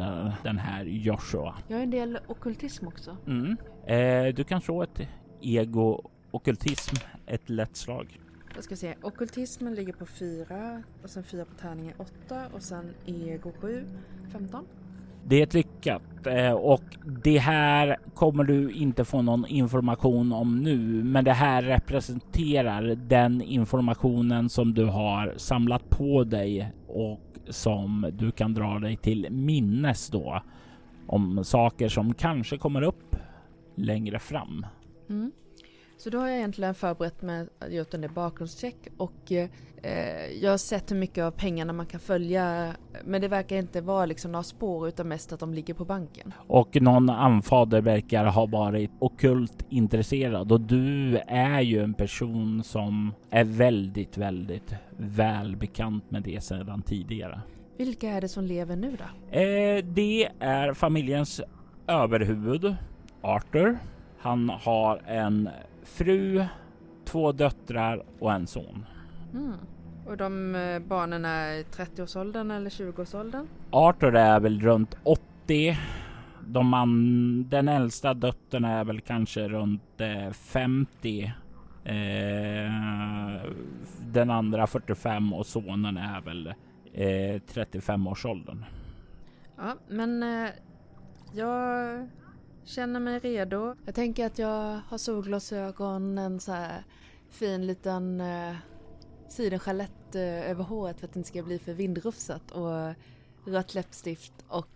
den 0.43 0.57
här 0.57 0.83
Joshua. 0.83 1.55
Jag 1.67 1.77
har 1.77 1.83
en 1.83 1.91
del 1.91 2.19
okultism 2.27 2.87
också. 2.87 3.17
Mm. 3.27 3.57
Eh, 3.85 4.35
du 4.35 4.43
kan 4.43 4.61
slå 4.61 4.83
ett 4.83 5.01
ego 5.41 6.11
Okultism, 6.31 6.95
ett 7.25 7.49
lätt 7.49 7.75
slag. 7.75 8.19
Jag 8.55 8.63
ska 8.63 8.75
se, 8.75 8.95
okultismen 9.01 9.75
ligger 9.75 9.93
på 9.93 10.05
4 10.05 10.83
och 11.03 11.09
sen 11.09 11.23
4 11.23 11.45
på 11.45 11.53
tärningen 11.53 11.93
8 11.97 12.47
och 12.53 12.61
sen 12.61 12.93
ego 13.05 13.51
7, 13.61 13.85
15. 14.31 14.65
Det 15.29 15.39
är 15.39 15.43
ett 15.43 15.53
lyckat 15.53 16.27
eh, 16.27 16.51
och 16.51 16.83
det 17.23 17.37
här 17.37 17.97
kommer 18.13 18.43
du 18.43 18.71
inte 18.71 19.05
få 19.05 19.21
någon 19.21 19.45
information 19.45 20.31
om 20.31 20.63
nu, 20.63 21.03
men 21.03 21.23
det 21.23 21.33
här 21.33 21.61
representerar 21.61 22.95
den 22.95 23.41
informationen 23.41 24.49
som 24.49 24.73
du 24.73 24.85
har 24.85 25.33
samlat 25.37 25.89
på 25.89 26.23
dig 26.23 26.71
och 26.87 27.19
som 27.49 28.09
du 28.13 28.31
kan 28.31 28.53
dra 28.53 28.79
dig 28.79 28.97
till 28.97 29.27
minnes 29.31 30.09
då 30.09 30.41
om 31.07 31.43
saker 31.43 31.89
som 31.89 32.13
kanske 32.13 32.57
kommer 32.57 32.81
upp 32.81 33.15
längre 33.75 34.19
fram. 34.19 34.65
Mm. 35.09 35.31
Så 35.97 36.09
då 36.09 36.17
har 36.17 36.27
jag 36.27 36.37
egentligen 36.37 36.75
förberett 36.75 37.21
mig, 37.21 37.47
gjort 37.69 37.93
en 37.93 38.13
bakgrundscheck 38.13 38.87
och 38.97 39.31
eh, 39.31 39.49
jag 40.41 40.51
har 40.51 40.57
sett 40.57 40.91
hur 40.91 40.95
mycket 40.95 41.23
av 41.23 41.31
pengarna 41.31 41.73
man 41.73 41.85
kan 41.85 41.99
följa. 41.99 42.73
Men 43.03 43.21
det 43.21 43.27
verkar 43.27 43.55
inte 43.55 43.81
vara 43.81 44.05
liksom 44.05 44.31
några 44.31 44.43
spår 44.43 44.87
utan 44.87 45.07
mest 45.07 45.33
att 45.33 45.39
de 45.39 45.53
ligger 45.53 45.73
på 45.73 45.85
banken. 45.85 46.33
Och 46.47 46.81
någon 46.81 47.09
anfader 47.09 47.81
verkar 47.81 48.25
ha 48.25 48.45
varit 48.45 48.91
okult 48.99 49.65
intresserad 49.69 50.51
och 50.51 50.61
du 50.61 51.17
är 51.27 51.61
ju 51.61 51.83
en 51.83 51.93
person 51.93 52.63
som 52.63 53.13
är 53.29 53.43
väldigt, 53.43 54.17
väldigt 54.17 54.75
välbekant 54.97 56.11
med 56.11 56.23
det 56.23 56.43
sedan 56.43 56.81
tidigare. 56.81 57.41
Vilka 57.77 58.09
är 58.09 58.21
det 58.21 58.29
som 58.29 58.43
lever 58.43 58.75
nu 58.75 58.97
då? 58.97 59.37
Eh, 59.37 59.83
det 59.83 60.29
är 60.39 60.73
familjens 60.73 61.41
överhuvud 61.87 62.75
Arthur. 63.21 63.77
Han 64.19 64.49
har 64.49 65.01
en 65.05 65.49
fru, 65.87 66.45
två 67.05 67.31
döttrar 67.31 68.03
och 68.19 68.33
en 68.33 68.47
son. 68.47 68.85
Mm. 69.33 69.53
Och 70.05 70.17
de 70.17 70.55
eh, 70.55 70.79
barnen 70.79 71.25
är 71.25 71.53
i 71.53 71.63
30-årsåldern 71.63 72.51
eller 72.51 72.69
20-årsåldern? 72.69 73.47
Arthur 73.71 74.15
är 74.15 74.39
väl 74.39 74.61
runt 74.61 74.97
80. 75.03 75.77
De 76.47 76.67
man, 76.67 77.49
den 77.49 77.67
äldsta 77.67 78.13
dottern 78.13 78.65
är 78.65 78.83
väl 78.83 79.01
kanske 79.01 79.47
runt 79.47 80.01
eh, 80.01 80.31
50. 80.31 81.33
Eh, 81.83 82.71
den 83.99 84.29
andra 84.29 84.67
45 84.67 85.33
och 85.33 85.45
sonen 85.45 85.97
är 85.97 86.21
väl 86.21 86.53
eh, 86.93 87.41
35 87.47 88.07
årsåldern. 88.07 88.65
Ja, 89.57 89.75
men 89.87 90.23
eh, 90.23 90.49
jag 91.33 92.07
Känner 92.67 92.99
mig 92.99 93.19
redo. 93.19 93.75
Jag 93.85 93.95
tänker 93.95 94.25
att 94.25 94.39
jag 94.39 94.79
har 94.87 94.97
solglasögon, 94.97 96.17
en 96.17 96.39
så 96.39 96.51
här 96.51 96.83
fin 97.29 97.67
liten 97.67 98.21
eh, 98.21 98.55
sidenjalett 99.29 100.15
eh, 100.15 100.49
över 100.49 100.63
håret 100.63 100.99
för 100.99 101.07
att 101.07 101.13
det 101.13 101.19
inte 101.19 101.29
ska 101.29 101.43
bli 101.43 101.59
för 101.59 101.73
vindrufsat 101.73 102.51
och 102.51 102.93
rött 103.51 103.73
läppstift 103.73 104.33
och 104.47 104.67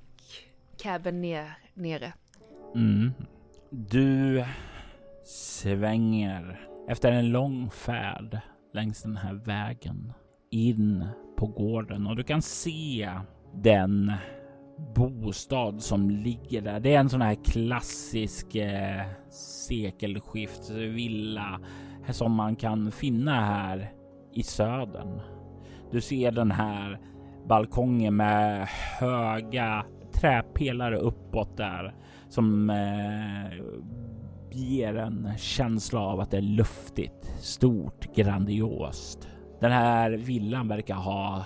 cabben 0.78 1.22
ner, 1.22 1.58
nere. 1.74 2.14
Mm. 2.76 3.12
Du 3.70 4.46
svänger 5.26 6.70
efter 6.88 7.12
en 7.12 7.30
lång 7.30 7.72
färd 7.72 8.40
längs 8.74 9.02
den 9.02 9.18
här 9.18 9.34
vägen 9.34 10.14
in 10.50 11.06
på 11.38 11.48
gården 11.48 12.08
och 12.08 12.16
du 12.16 12.24
kan 12.24 12.42
se 12.42 13.12
den 13.54 14.14
bostad 14.96 15.82
som 15.82 16.10
ligger 16.10 16.62
där. 16.62 16.80
Det 16.80 16.96
är 16.96 17.00
en 17.00 17.10
sån 17.10 17.22
här 17.22 17.36
klassisk 17.36 18.56
eh, 18.56 19.02
sekelskiftsvilla 19.68 21.60
som 22.10 22.32
man 22.32 22.56
kan 22.56 22.92
finna 22.92 23.46
här 23.46 23.92
i 24.34 24.44
södern. 24.44 25.22
Du 25.92 26.02
ser 26.02 26.32
den 26.32 26.52
här 26.52 27.00
balkongen 27.48 28.16
med 28.16 28.68
höga 29.00 29.86
träpelare 30.14 30.98
uppåt 30.98 31.58
där 31.58 31.96
som 32.30 32.70
eh, 32.70 33.52
ger 34.52 34.96
en 34.96 35.30
känsla 35.38 36.00
av 36.00 36.20
att 36.20 36.32
det 36.32 36.38
är 36.38 36.42
luftigt, 36.42 37.26
stort, 37.40 38.16
grandiost. 38.16 39.28
Den 39.60 39.72
här 39.72 40.12
villan 40.12 40.68
verkar 40.68 40.96
ha 40.96 41.46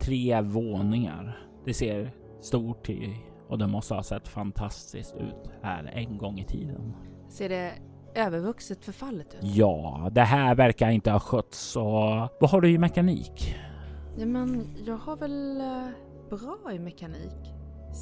tre 0.00 0.40
våningar. 0.40 1.38
Det 1.64 1.74
ser 1.74 2.12
stort 2.44 2.86
till 2.86 3.14
och 3.48 3.58
det 3.58 3.66
måste 3.66 3.94
ha 3.94 4.02
sett 4.02 4.28
fantastiskt 4.28 5.14
ut 5.14 5.50
här 5.62 5.92
en 5.94 6.18
gång 6.18 6.38
i 6.38 6.44
tiden. 6.44 6.92
Ser 7.28 7.48
det 7.48 7.72
övervuxet 8.14 8.84
förfallet 8.84 9.34
ut? 9.34 9.40
Ja, 9.42 10.08
det 10.12 10.20
här 10.20 10.54
verkar 10.54 10.90
inte 10.90 11.10
ha 11.10 11.20
skötts 11.20 11.76
och 11.76 12.28
vad 12.40 12.50
har 12.50 12.60
du 12.60 12.70
i 12.70 12.78
mekanik? 12.78 13.54
Ja, 14.18 14.26
men 14.26 14.66
jag 14.86 14.96
har 14.96 15.16
väl 15.16 15.60
eh, 15.60 15.88
bra 16.30 16.72
i 16.72 16.78
mekanik. 16.78 17.54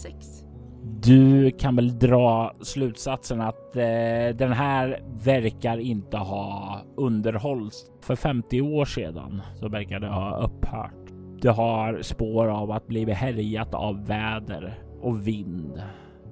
Sex. 0.03 0.45
Du 0.85 1.51
kan 1.51 1.77
väl 1.77 1.99
dra 1.99 2.55
slutsatsen 2.61 3.41
att 3.41 3.77
eh, 3.77 4.37
den 4.37 4.53
här 4.53 5.03
verkar 5.25 5.79
inte 5.79 6.17
ha 6.17 6.81
underhållits 6.97 7.91
för 8.01 8.17
50 8.17 8.61
år 8.61 8.85
sedan 8.85 9.43
så 9.55 9.69
verkar 9.69 10.01
det 10.01 10.09
ha 10.09 10.45
upphört. 10.45 11.02
Det 11.43 11.51
har 11.51 12.03
spår 12.03 12.49
av 12.49 12.71
att 12.71 12.87
blivit 12.87 13.17
härjat 13.17 13.75
av 13.75 14.07
väder 14.07 14.79
och 15.01 15.27
vind. 15.27 15.83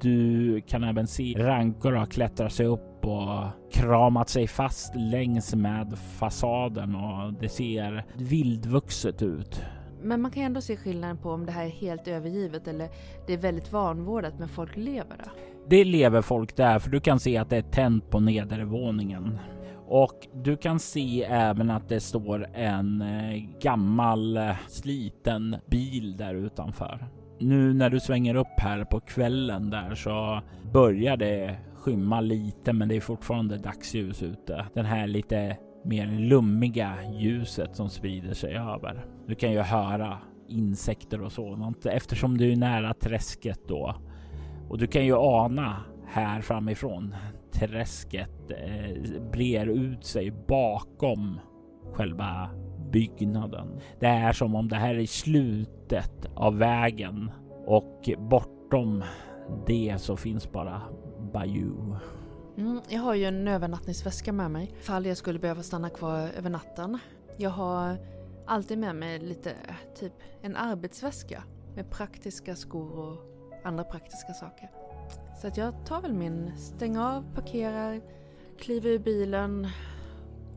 Du 0.00 0.60
kan 0.60 0.84
även 0.84 1.06
se 1.06 1.34
rankor 1.38 1.92
har 1.92 2.06
klättrat 2.06 2.52
sig 2.52 2.66
upp 2.66 3.04
och 3.06 3.44
kramat 3.72 4.28
sig 4.28 4.46
fast 4.46 4.94
längs 4.94 5.54
med 5.54 5.98
fasaden 6.18 6.94
och 6.94 7.32
det 7.40 7.48
ser 7.48 8.06
vildvuxet 8.16 9.22
ut. 9.22 9.62
Men 10.02 10.20
man 10.20 10.30
kan 10.30 10.42
ändå 10.42 10.60
se 10.60 10.76
skillnaden 10.76 11.18
på 11.18 11.30
om 11.30 11.46
det 11.46 11.52
här 11.52 11.64
är 11.64 11.70
helt 11.70 12.08
övergivet 12.08 12.68
eller 12.68 12.88
det 13.26 13.32
är 13.32 13.38
väldigt 13.38 13.72
vanvårdat 13.72 14.34
men 14.38 14.48
folk 14.48 14.76
lever 14.76 15.16
där. 15.16 15.30
Det 15.68 15.84
lever 15.84 16.22
folk 16.22 16.56
där 16.56 16.78
för 16.78 16.90
du 16.90 17.00
kan 17.00 17.20
se 17.20 17.36
att 17.36 17.50
det 17.50 17.56
är 17.56 17.62
tänt 17.62 18.10
på 18.10 18.20
nedervåningen. 18.20 19.38
Och 19.92 20.28
du 20.32 20.56
kan 20.56 20.78
se 20.78 21.24
även 21.24 21.70
att 21.70 21.88
det 21.88 22.00
står 22.00 22.46
en 22.54 23.02
eh, 23.02 23.42
gammal 23.60 24.36
eh, 24.36 24.56
sliten 24.68 25.56
bil 25.70 26.16
där 26.16 26.34
utanför. 26.34 27.06
Nu 27.38 27.74
när 27.74 27.90
du 27.90 28.00
svänger 28.00 28.34
upp 28.34 28.60
här 28.60 28.84
på 28.84 29.00
kvällen 29.00 29.70
där 29.70 29.94
så 29.94 30.40
börjar 30.72 31.16
det 31.16 31.56
skymma 31.74 32.20
lite 32.20 32.72
men 32.72 32.88
det 32.88 32.96
är 32.96 33.00
fortfarande 33.00 33.56
dagsljus 33.56 34.22
ute. 34.22 34.66
Den 34.74 34.84
här 34.84 35.06
lite 35.06 35.56
mer 35.84 36.06
lummiga 36.06 36.94
ljuset 37.12 37.76
som 37.76 37.90
sprider 37.90 38.34
sig 38.34 38.56
över. 38.56 39.06
Du 39.26 39.34
kan 39.34 39.52
ju 39.52 39.60
höra 39.60 40.18
insekter 40.48 41.22
och 41.22 41.32
sådant 41.32 41.86
eftersom 41.86 42.38
du 42.38 42.52
är 42.52 42.56
nära 42.56 42.94
träsket 42.94 43.60
då. 43.68 43.94
Och 44.68 44.78
du 44.78 44.86
kan 44.86 45.06
ju 45.06 45.16
ana 45.16 45.76
här 46.06 46.40
framifrån 46.40 47.14
träsket 47.52 48.50
eh, 48.50 49.22
brer 49.32 49.66
ut 49.66 50.04
sig 50.04 50.30
bakom 50.30 51.40
själva 51.92 52.50
byggnaden. 52.92 53.80
Det 54.00 54.06
är 54.06 54.32
som 54.32 54.54
om 54.54 54.68
det 54.68 54.76
här 54.76 54.94
är 54.94 55.06
slutet 55.06 56.26
av 56.34 56.58
vägen 56.58 57.30
och 57.66 58.08
bortom 58.18 59.04
det 59.66 59.94
så 59.98 60.16
finns 60.16 60.52
bara 60.52 60.82
Bayou. 61.32 61.96
Mm, 62.58 62.80
jag 62.88 63.00
har 63.00 63.14
ju 63.14 63.24
en 63.24 63.48
övernattningsväska 63.48 64.32
med 64.32 64.50
mig 64.50 64.74
ifall 64.80 65.06
jag 65.06 65.16
skulle 65.16 65.38
behöva 65.38 65.62
stanna 65.62 65.90
kvar 65.90 66.28
över 66.38 66.50
natten. 66.50 66.98
Jag 67.36 67.50
har 67.50 67.96
alltid 68.46 68.78
med 68.78 68.96
mig 68.96 69.18
lite, 69.18 69.52
typ 69.94 70.12
en 70.42 70.56
arbetsväska 70.56 71.42
med 71.74 71.90
praktiska 71.90 72.56
skor 72.56 72.98
och 72.98 73.16
andra 73.64 73.84
praktiska 73.84 74.32
saker. 74.32 74.70
Så 75.40 75.46
att 75.46 75.56
jag 75.56 75.86
tar 75.86 76.00
väl 76.02 76.12
min, 76.12 76.56
stänger 76.56 77.00
av, 77.00 77.34
parkerar, 77.34 78.00
kliver 78.58 78.90
ur 78.90 78.98
bilen, 78.98 79.68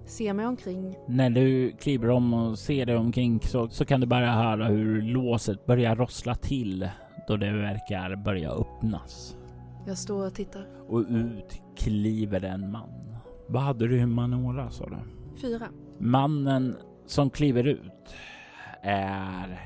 ser 0.06 0.34
mig 0.34 0.46
omkring. 0.46 0.96
När 1.08 1.30
du 1.30 1.72
kliver 1.72 2.10
om 2.10 2.34
och 2.34 2.60
ser 2.60 2.86
dig 2.86 2.98
omkring 2.98 3.40
så, 3.40 3.70
så 3.70 3.86
kan 3.86 4.02
du 4.02 4.08
bara 4.08 4.32
höra 4.32 4.66
hur 4.66 5.02
låset 5.02 5.66
börjar 5.66 5.96
rossla 5.96 6.36
till 6.36 6.90
då 7.28 7.38
det 7.38 7.52
verkar 7.52 8.16
börja 8.16 8.52
öppnas. 8.52 9.38
Jag 9.88 9.98
står 9.98 10.28
och 10.28 10.34
tittar. 10.34 10.68
Och 10.88 11.00
ut 11.00 11.62
kliver 11.76 12.44
en 12.44 12.72
man. 12.72 13.16
Vad 13.48 13.62
hade 13.62 13.88
du 13.88 14.00
i 14.00 14.06
Manora 14.06 14.70
sa 14.70 14.90
du? 14.90 14.98
Fyra. 15.42 15.68
Mannen 16.00 16.76
som 17.06 17.30
kliver 17.30 17.68
ut 17.68 18.16
är 18.82 19.62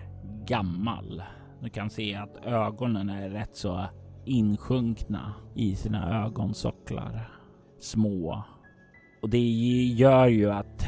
gammal. 0.46 1.24
Du 1.60 1.70
kan 1.70 1.90
se 1.90 2.16
att 2.16 2.46
ögonen 2.46 3.10
är 3.10 3.30
rätt 3.30 3.56
så 3.56 3.86
insjunkna 4.28 5.34
i 5.56 5.76
sina 5.76 6.26
ögonsocklar. 6.26 7.32
Små. 7.80 8.44
Och 9.22 9.30
det 9.30 9.40
gör 9.88 10.28
ju 10.28 10.52
att 10.52 10.88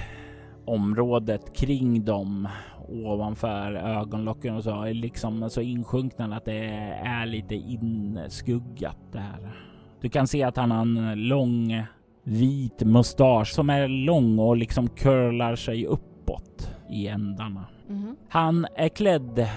området 0.65 1.55
kring 1.55 2.05
dem 2.05 2.47
ovanför 2.89 3.73
ögonlocken 3.73 4.55
och 4.55 4.63
så 4.63 4.81
är 4.81 4.93
liksom 4.93 5.49
så 5.49 5.61
insjunkna 5.61 6.35
att 6.35 6.45
det 6.45 6.65
är 7.03 7.25
lite 7.25 7.55
inskuggat 7.55 8.97
där. 9.11 9.55
Du 10.01 10.09
kan 10.09 10.27
se 10.27 10.43
att 10.43 10.57
han 10.57 10.71
har 10.71 10.81
en 10.81 11.27
lång 11.27 11.83
vit 12.23 12.83
mustasch 12.83 13.47
som 13.47 13.69
är 13.69 13.87
lång 13.87 14.39
och 14.39 14.57
liksom 14.57 14.87
curlar 14.87 15.55
sig 15.55 15.85
uppåt 15.85 16.71
i 16.89 17.07
ändarna. 17.07 17.65
Mhm. 17.87 18.15
Han 18.29 18.67
är 18.75 18.89
klädd 18.89 19.47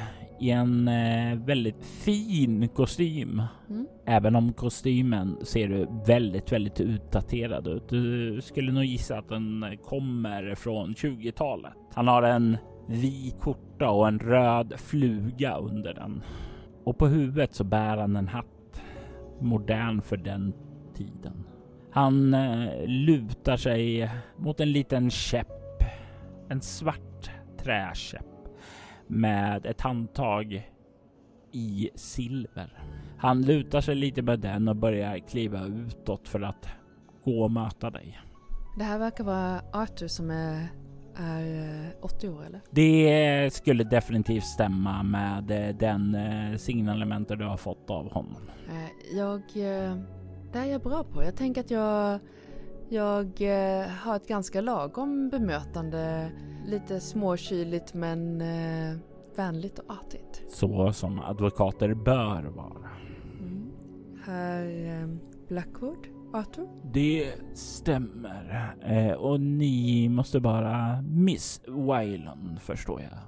i 0.43 0.51
en 0.51 0.89
eh, 0.89 1.39
väldigt 1.39 1.85
fin 1.85 2.69
kostym. 2.69 3.43
Mm. 3.71 3.87
Även 4.07 4.37
om 4.37 4.53
kostymen 4.53 5.37
ser 5.43 6.07
väldigt, 6.07 6.53
väldigt 6.53 6.81
utdaterad 6.81 7.67
ut. 7.67 7.89
Du 7.89 8.41
skulle 8.43 8.73
nog 8.73 8.85
gissa 8.85 9.19
att 9.19 9.29
den 9.29 9.65
kommer 9.85 10.55
från 10.55 10.95
20-talet. 10.95 11.73
Han 11.95 12.09
har 12.09 12.23
en 12.23 12.57
vit 12.89 13.37
skjorta 13.41 13.91
och 13.91 14.09
en 14.09 14.19
röd 14.19 14.75
fluga 14.77 15.57
under 15.57 15.95
den. 15.95 16.23
Och 16.85 16.99
på 16.99 17.07
huvudet 17.07 17.55
så 17.55 17.65
bär 17.65 17.97
han 17.97 18.17
en 18.17 18.29
hatt. 18.29 18.83
Modern 19.41 20.03
för 20.03 20.17
den 20.17 20.53
tiden. 20.95 21.45
Han 21.93 22.35
eh, 22.35 22.87
lutar 22.87 23.57
sig 23.57 24.11
mot 24.37 24.61
en 24.61 24.73
liten 24.73 25.11
käpp. 25.11 25.83
En 26.49 26.61
svart 26.61 27.31
träkäpp 27.59 28.32
med 29.13 29.67
ett 29.67 29.81
handtag 29.81 30.71
i 31.53 31.91
silver. 31.95 32.83
Han 33.19 33.43
lutar 33.43 33.81
sig 33.81 33.95
lite 33.95 34.23
med 34.23 34.41
den 34.41 34.69
och 34.69 34.77
börjar 34.77 35.19
kliva 35.19 35.65
utåt 35.67 36.29
för 36.29 36.41
att 36.41 36.69
gå 37.25 37.43
och 37.43 37.51
möta 37.51 37.91
dig. 37.91 38.19
Det 38.79 38.85
här 38.85 38.99
verkar 38.99 39.25
vara 39.25 39.61
Arthur 39.73 40.09
som 40.09 40.31
är, 40.31 40.67
är 41.17 41.85
eh, 41.85 41.91
80 42.01 42.29
år 42.29 42.45
eller? 42.47 42.61
Det 42.71 43.55
skulle 43.55 43.85
definitivt 43.85 44.45
stämma 44.45 45.03
med 45.03 45.51
eh, 45.51 45.77
den 45.77 46.15
eh, 46.15 46.57
signalementer 46.57 47.37
du 47.37 47.45
har 47.45 47.57
fått 47.57 47.91
av 47.91 48.13
honom. 48.13 48.43
Eh, 48.69 49.17
Jag... 49.19 49.39
eh, 49.41 49.97
Det 50.53 50.59
här 50.59 50.67
är 50.67 50.73
jag 50.73 50.83
bra 50.83 51.05
på. 51.05 51.23
Jag 51.25 51.37
tänker 51.37 51.61
att 51.61 51.71
jag... 51.71 52.19
Jag 52.89 53.27
eh, 53.43 53.89
har 53.89 54.17
ett 54.17 54.29
ganska 54.29 54.61
lagom 54.61 55.29
bemötande. 55.29 56.31
Lite 56.67 57.01
småkyligt 57.01 57.95
men 57.95 58.41
eh, 58.41 58.97
vänligt 59.37 59.79
och 59.79 59.93
artigt. 59.93 60.43
Så 60.49 60.93
som 60.93 61.21
advokater 61.21 61.95
bör 61.95 62.43
vara. 62.43 62.91
Mm. 63.41 63.71
Herr 64.25 65.01
eh, 65.01 65.09
Blackwood? 65.49 66.07
Arthur? 66.33 66.69
Det 66.93 67.33
stämmer. 67.55 68.75
Eh, 68.83 69.13
och 69.13 69.41
ni 69.41 70.09
måste 70.09 70.39
vara 70.39 71.03
Miss 71.03 71.61
Wyland 71.67 72.61
förstår 72.61 73.01
jag. 73.01 73.19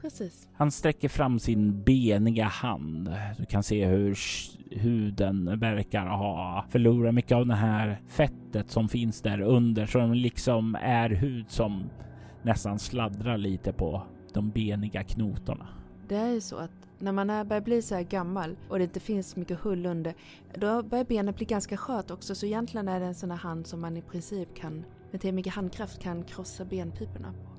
Precis. 0.00 0.48
Han 0.54 0.70
sträcker 0.70 1.08
fram 1.08 1.38
sin 1.38 1.82
beniga 1.82 2.44
hand. 2.44 3.10
Du 3.38 3.44
kan 3.46 3.62
se 3.62 3.86
hur 3.86 4.18
huden 4.70 5.58
verkar 5.60 6.06
ha 6.06 6.64
förlorat 6.70 7.14
mycket 7.14 7.32
av 7.32 7.46
det 7.46 7.54
här 7.54 8.00
fettet 8.08 8.70
som 8.70 8.88
finns 8.88 9.22
där 9.22 9.40
under 9.40 9.86
som 9.86 10.12
liksom 10.12 10.76
är 10.80 11.10
hud 11.10 11.50
som 11.50 11.90
nästan 12.44 12.78
sladdrar 12.78 13.38
lite 13.38 13.72
på 13.72 14.02
de 14.32 14.50
beniga 14.50 15.02
knotorna. 15.02 15.68
Det 16.08 16.16
är 16.16 16.30
ju 16.30 16.40
så 16.40 16.56
att 16.56 16.70
när 16.98 17.12
man 17.12 17.30
är, 17.30 17.44
börjar 17.44 17.62
bli 17.62 17.82
så 17.82 17.94
här 17.94 18.02
gammal 18.02 18.56
och 18.68 18.78
det 18.78 18.84
inte 18.84 19.00
finns 19.00 19.36
mycket 19.36 19.60
hull 19.60 19.86
under, 19.86 20.14
då 20.54 20.82
börjar 20.82 21.04
benet 21.04 21.36
bli 21.36 21.46
ganska 21.46 21.76
skört 21.76 22.10
också. 22.10 22.34
Så 22.34 22.46
egentligen 22.46 22.88
är 22.88 23.00
det 23.00 23.06
en 23.06 23.14
sån 23.14 23.30
här 23.30 23.38
hand 23.38 23.66
som 23.66 23.80
man 23.80 23.96
i 23.96 24.02
princip 24.02 24.56
kan, 24.56 24.84
med 25.10 25.20
till 25.20 25.34
mycket 25.34 25.54
handkraft, 25.54 26.02
kan 26.02 26.22
krossa 26.24 26.64
benpiporna 26.64 27.32
på. 27.32 27.50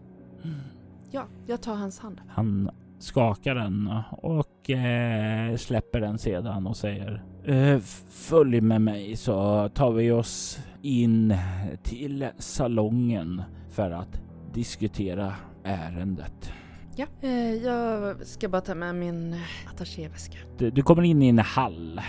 Ja, 1.12 1.26
jag 1.48 1.62
tar 1.62 1.76
hans 1.76 2.00
hand. 2.00 2.22
Han 2.28 2.70
skakar 3.00 3.56
den 3.56 3.92
och 4.12 4.70
eh, 4.70 5.56
släpper 5.56 6.00
den 6.00 6.18
sedan 6.18 6.68
och 6.68 6.78
säger 6.78 7.24
eh, 7.44 7.80
Följ 8.10 8.62
med 8.62 8.82
mig 8.82 9.16
så 9.16 9.70
tar 9.70 9.92
vi 9.92 10.12
oss 10.12 10.60
in 10.82 11.36
till 11.84 12.28
salongen 12.38 13.44
för 13.70 13.92
att 13.92 14.22
diskutera 14.56 15.34
ärendet. 15.64 16.52
Ja, 16.96 17.06
eh, 17.22 17.54
jag 17.54 18.26
ska 18.26 18.50
bara 18.50 18.62
ta 18.62 18.76
med 18.76 18.96
min 18.96 19.36
attachéväska. 19.74 20.38
Du, 20.58 20.72
du 20.72 20.82
kommer 20.82 21.04
in 21.04 21.22
i 21.22 21.28
en 21.28 21.40
hall 21.40 22.02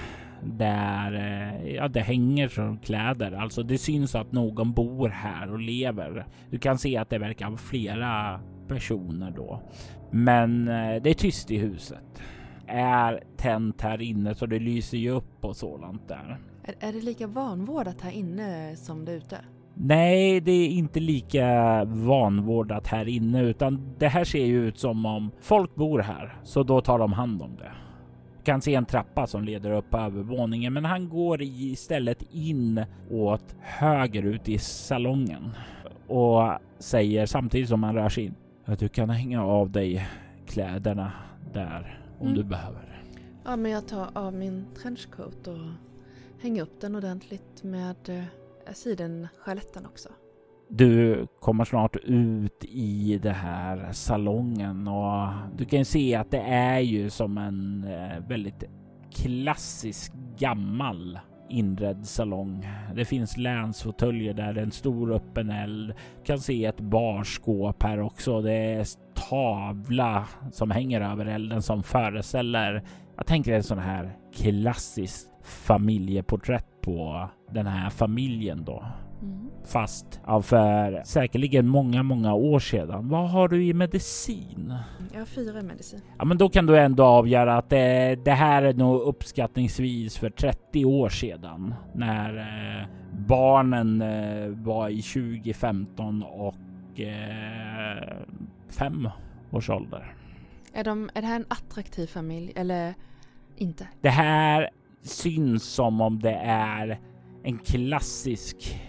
där 0.43 1.13
eh, 1.15 1.75
ja, 1.75 1.89
det 1.89 2.01
hänger 2.01 2.49
som 2.49 2.79
kläder. 2.79 3.33
Alltså 3.33 3.63
det 3.63 3.79
syns 3.79 4.15
att 4.15 4.33
någon 4.33 4.73
bor 4.73 5.09
här 5.09 5.53
och 5.53 5.59
lever. 5.59 6.27
Du 6.51 6.59
kan 6.59 6.79
se 6.79 6.97
att 6.97 7.11
det 7.11 7.19
verkar 7.19 7.47
vara 7.47 7.57
flera 7.57 8.41
personer 8.69 9.31
då. 9.31 9.63
Men 10.11 10.69
eh, 10.69 11.03
det 11.03 11.11
är 11.11 11.15
tyst 11.15 11.51
i 11.51 11.59
huset. 11.59 12.23
Är 12.67 13.23
tänt 13.37 13.81
här 13.81 14.03
inne 14.03 14.35
så 14.35 14.47
det 14.47 14.59
lyser 14.59 14.99
ju 14.99 15.11
upp 15.11 15.45
och 15.45 15.57
sådant 15.57 16.09
där. 16.09 16.39
Är, 16.65 16.75
är 16.89 16.93
det 16.93 17.01
lika 17.01 17.27
vanvårdat 17.27 18.01
här 18.01 18.11
inne 18.11 18.77
som 18.77 19.05
det 19.05 19.13
ute? 19.13 19.37
Nej, 19.79 20.41
det 20.41 20.53
är 20.53 20.69
inte 20.69 21.01
lika 21.01 21.85
vanvårdat 21.85 22.87
här 22.87 23.09
inne, 23.09 23.43
utan 23.43 23.95
det 23.99 24.09
här 24.09 24.25
ser 24.25 24.45
ju 24.45 24.69
ut 24.69 24.79
som 24.79 25.07
om 25.07 25.31
folk 25.41 25.75
bor 25.75 25.99
här, 25.99 26.37
så 26.43 26.63
då 26.63 26.81
tar 26.81 26.99
de 26.99 27.13
hand 27.13 27.43
om 27.43 27.57
det. 27.57 27.73
Du 28.39 28.43
kan 28.45 28.61
se 28.61 28.75
en 28.75 28.85
trappa 28.87 29.27
som 29.27 29.45
leder 29.45 29.71
upp 29.71 29.91
på 29.91 29.99
övervåningen, 29.99 30.73
men 30.73 30.85
han 30.85 31.09
går 31.09 31.43
istället 31.43 32.23
in 32.33 32.85
åt 33.11 33.55
höger 33.61 34.23
ut 34.23 34.49
i 34.49 34.59
salongen 34.59 35.51
och 36.09 36.43
säger 36.79 37.27
samtidigt 37.27 37.69
som 37.69 37.83
han 37.83 37.95
rör 37.95 38.09
sig 38.09 38.25
in 38.25 38.35
att 38.65 38.79
du 38.79 38.89
kan 38.89 39.11
hänga 39.11 39.45
av 39.45 39.71
dig 39.71 40.07
kläderna 40.47 41.13
där 41.53 42.01
om 42.19 42.27
Mm. 42.27 42.39
du 42.39 42.45
behöver. 42.45 43.03
Ja, 43.45 43.57
men 43.57 43.71
jag 43.73 43.89
tar 43.89 44.07
av 44.15 44.35
min 44.35 44.65
trenchcoat 44.83 45.47
och 45.47 45.59
hänger 46.43 46.63
upp 46.63 46.81
den 46.81 46.95
ordentligt 46.95 47.63
med 47.63 47.97
eh, 48.09 48.23
sidenskärletten 48.73 49.87
också. 49.87 50.09
Du 50.69 51.27
kommer 51.41 51.65
snart 51.65 51.97
ut 51.97 52.65
i 52.65 53.19
det 53.23 53.33
här 53.33 53.93
salongen 53.93 54.89
och 54.89 55.29
du 55.57 55.65
kan 55.65 55.85
se 55.85 56.15
att 56.15 56.31
det 56.31 56.41
är 56.41 56.81
ju 56.81 57.11
som 57.11 57.39
en 57.39 57.85
eh, 57.85 58.29
väldigt 58.29 58.65
klassisk 59.13 60.13
gammal 60.39 61.19
inredd 61.49 62.07
salong. 62.07 62.69
Det 62.95 63.05
finns 63.05 63.37
länsfåtöljer 63.37 64.35
där, 64.35 64.53
det 64.53 64.61
är 64.61 64.65
en 64.65 64.71
stor 64.71 65.13
öppen 65.13 65.51
eld. 65.51 65.95
Du 66.19 66.25
kan 66.25 66.39
se 66.39 66.65
ett 66.65 66.81
barskåp 66.81 67.83
här 67.83 68.01
också. 68.01 68.41
Det 68.41 68.53
är 68.53 68.87
tavla 69.15 70.29
som 70.53 70.71
hänger 70.71 71.01
över 71.01 71.27
elden 71.27 71.63
som 71.63 71.83
föreställer, 71.83 72.83
jag 73.17 73.27
tänker 73.27 73.53
en 73.53 73.63
sån 73.63 73.79
här 73.79 74.17
klassiskt 74.35 75.31
familjeporträtt 75.43 76.76
på 76.87 77.29
den 77.51 77.67
här 77.67 77.91
familjen 77.91 78.65
då 78.65 78.85
Mm. 79.23 79.51
fast 79.65 80.21
ja, 80.27 80.43
för 80.43 81.03
säkerligen 81.05 81.69
många, 81.69 82.03
många 82.03 82.35
år 82.35 82.59
sedan. 82.59 83.09
Vad 83.09 83.31
har 83.31 83.49
du 83.49 83.65
i 83.65 83.75
medicin? 83.75 84.75
Jag 85.13 85.19
har 85.19 85.27
fyra 85.27 85.61
i 85.61 85.63
medicin. 85.63 86.01
Ja, 86.19 86.25
men 86.25 86.39
då 86.39 86.49
kan 86.49 86.67
du 86.67 86.79
ändå 86.79 87.05
avgöra 87.05 87.57
att 87.57 87.71
det, 87.71 88.17
det 88.25 88.33
här 88.33 88.63
är 88.63 88.75
nog 88.75 89.01
uppskattningsvis 89.01 90.19
för 90.19 90.31
30 90.31 90.85
år 90.85 91.09
sedan 91.09 91.75
när 91.95 92.37
eh, 92.39 92.87
barnen 93.27 94.03
eh, 94.03 94.49
var 94.49 94.89
i 94.89 95.03
20, 95.03 95.55
15 95.55 96.23
och 96.23 97.01
eh, 97.01 98.17
5 98.69 99.09
års 99.51 99.71
ålder. 99.71 100.15
Är, 100.73 100.85
de, 100.85 101.11
är 101.15 101.21
det 101.21 101.27
här 101.27 101.37
en 101.37 101.47
attraktiv 101.49 102.07
familj 102.07 102.53
eller 102.57 102.95
inte? 103.57 103.89
Det 104.01 104.11
här 104.11 104.71
syns 105.07 105.63
som 105.63 106.01
om 106.01 106.19
det 106.19 106.39
är 106.45 107.01
en 107.45 107.59
klassisk 107.59 108.81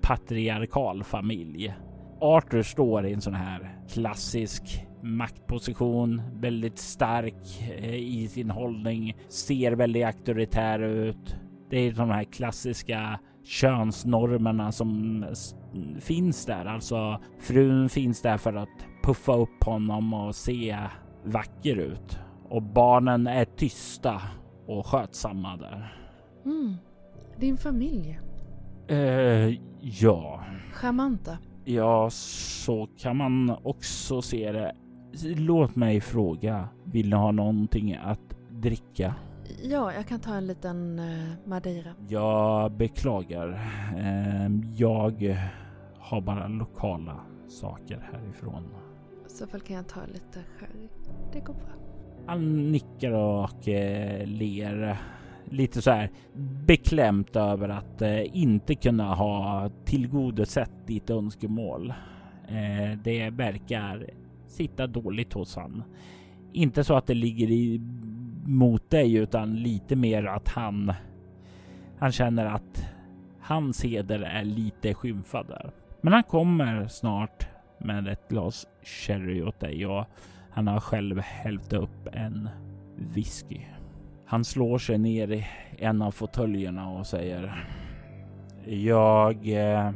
patriarkal 0.00 1.04
familj. 1.04 1.74
Arthur 2.20 2.62
står 2.62 3.06
i 3.06 3.12
en 3.12 3.20
sån 3.20 3.34
här 3.34 3.78
klassisk 3.88 4.86
maktposition, 5.02 6.22
väldigt 6.34 6.78
stark 6.78 7.62
eh, 7.78 7.94
i 7.94 8.28
sin 8.28 8.50
hållning, 8.50 9.16
ser 9.28 9.72
väldigt 9.72 10.06
auktoritär 10.06 10.78
ut. 10.78 11.36
Det 11.70 11.78
är 11.78 11.92
de 11.92 12.10
här 12.10 12.24
klassiska 12.24 13.20
könsnormerna 13.44 14.72
som 14.72 15.24
finns 16.00 16.46
där. 16.46 16.64
Alltså 16.64 17.20
frun 17.40 17.88
finns 17.88 18.22
där 18.22 18.36
för 18.36 18.54
att 18.54 18.86
puffa 19.02 19.36
upp 19.36 19.64
honom 19.64 20.14
och 20.14 20.34
se 20.34 20.78
vacker 21.24 21.76
ut. 21.76 22.18
Och 22.48 22.62
barnen 22.62 23.26
är 23.26 23.44
tysta 23.44 24.22
och 24.68 24.86
skötsamma 24.86 25.56
där. 25.56 25.94
Mm. 26.44 26.74
Din 27.36 27.56
familj. 27.56 28.20
Eh, 28.88 29.48
ja, 29.80 30.44
Charmanta. 30.72 31.38
ja, 31.64 32.10
så 32.10 32.88
kan 32.98 33.16
man 33.16 33.56
också 33.62 34.22
se 34.22 34.52
det. 34.52 34.74
Låt 35.22 35.76
mig 35.76 36.00
fråga, 36.00 36.68
vill 36.84 37.08
ni 37.10 37.16
ha 37.16 37.32
någonting 37.32 37.94
att 37.94 38.36
dricka? 38.50 39.14
Ja, 39.62 39.92
jag 39.92 40.06
kan 40.06 40.20
ta 40.20 40.34
en 40.34 40.46
liten 40.46 40.98
uh, 40.98 41.28
Madeira. 41.46 41.90
Jag 42.08 42.72
beklagar. 42.72 43.48
Eh, 43.96 44.50
jag 44.76 45.38
har 45.98 46.20
bara 46.20 46.48
lokala 46.48 47.20
saker 47.48 48.10
härifrån. 48.12 48.64
I 49.26 49.30
så 49.30 49.46
fall 49.46 49.60
kan 49.60 49.76
jag 49.76 49.88
ta 49.88 50.00
lite 50.06 50.44
sherry. 50.58 50.88
Det 51.32 51.40
går 51.40 51.54
bra. 51.54 51.87
Han 52.28 52.72
nickar 52.72 53.12
och 53.12 53.68
eh, 53.68 54.26
ler 54.26 54.96
lite 55.44 55.82
så 55.82 55.90
här 55.90 56.10
beklämt 56.66 57.36
över 57.36 57.68
att 57.68 58.02
eh, 58.02 58.36
inte 58.36 58.74
kunna 58.74 59.14
ha 59.14 59.70
tillgodosett 59.84 60.70
ditt 60.86 61.10
önskemål. 61.10 61.94
Eh, 62.48 62.98
det 63.04 63.30
verkar 63.30 64.10
sitta 64.46 64.86
dåligt 64.86 65.32
hos 65.32 65.56
han. 65.56 65.82
Inte 66.52 66.84
så 66.84 66.94
att 66.96 67.06
det 67.06 67.14
ligger 67.14 67.50
i, 67.50 67.80
mot 68.46 68.90
dig 68.90 69.14
utan 69.14 69.56
lite 69.56 69.96
mer 69.96 70.24
att 70.24 70.48
han 70.48 70.92
han 71.98 72.12
känner 72.12 72.46
att 72.46 72.86
hans 73.40 73.84
heder 73.84 74.20
är 74.20 74.44
lite 74.44 74.94
skymfad 74.94 75.46
där. 75.48 75.70
Men 76.00 76.12
han 76.12 76.22
kommer 76.22 76.86
snart 76.86 77.46
med 77.78 78.08
ett 78.08 78.28
glas 78.28 78.66
sherry 78.82 79.42
åt 79.42 79.60
dig 79.60 79.86
och 79.86 80.06
han 80.50 80.66
har 80.66 80.80
själv 80.80 81.18
hällt 81.20 81.72
upp 81.72 82.08
en 82.12 82.48
whisky. 82.96 83.60
Han 84.26 84.44
slår 84.44 84.78
sig 84.78 84.98
ner 84.98 85.32
i 85.32 85.46
en 85.78 86.02
av 86.02 86.10
fåtöljerna 86.10 86.88
och 86.88 87.06
säger 87.06 87.68
Jag 88.66 89.48
eh, 89.48 89.90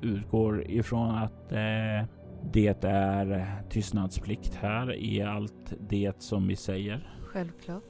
utgår 0.00 0.70
ifrån 0.70 1.14
att 1.14 1.52
eh, 1.52 2.06
det 2.52 2.84
är 2.84 3.46
tystnadsplikt 3.70 4.54
här 4.54 4.94
i 4.94 5.22
allt 5.22 5.74
det 5.88 6.22
som 6.22 6.46
vi 6.48 6.56
säger. 6.56 7.10
Självklart. 7.26 7.84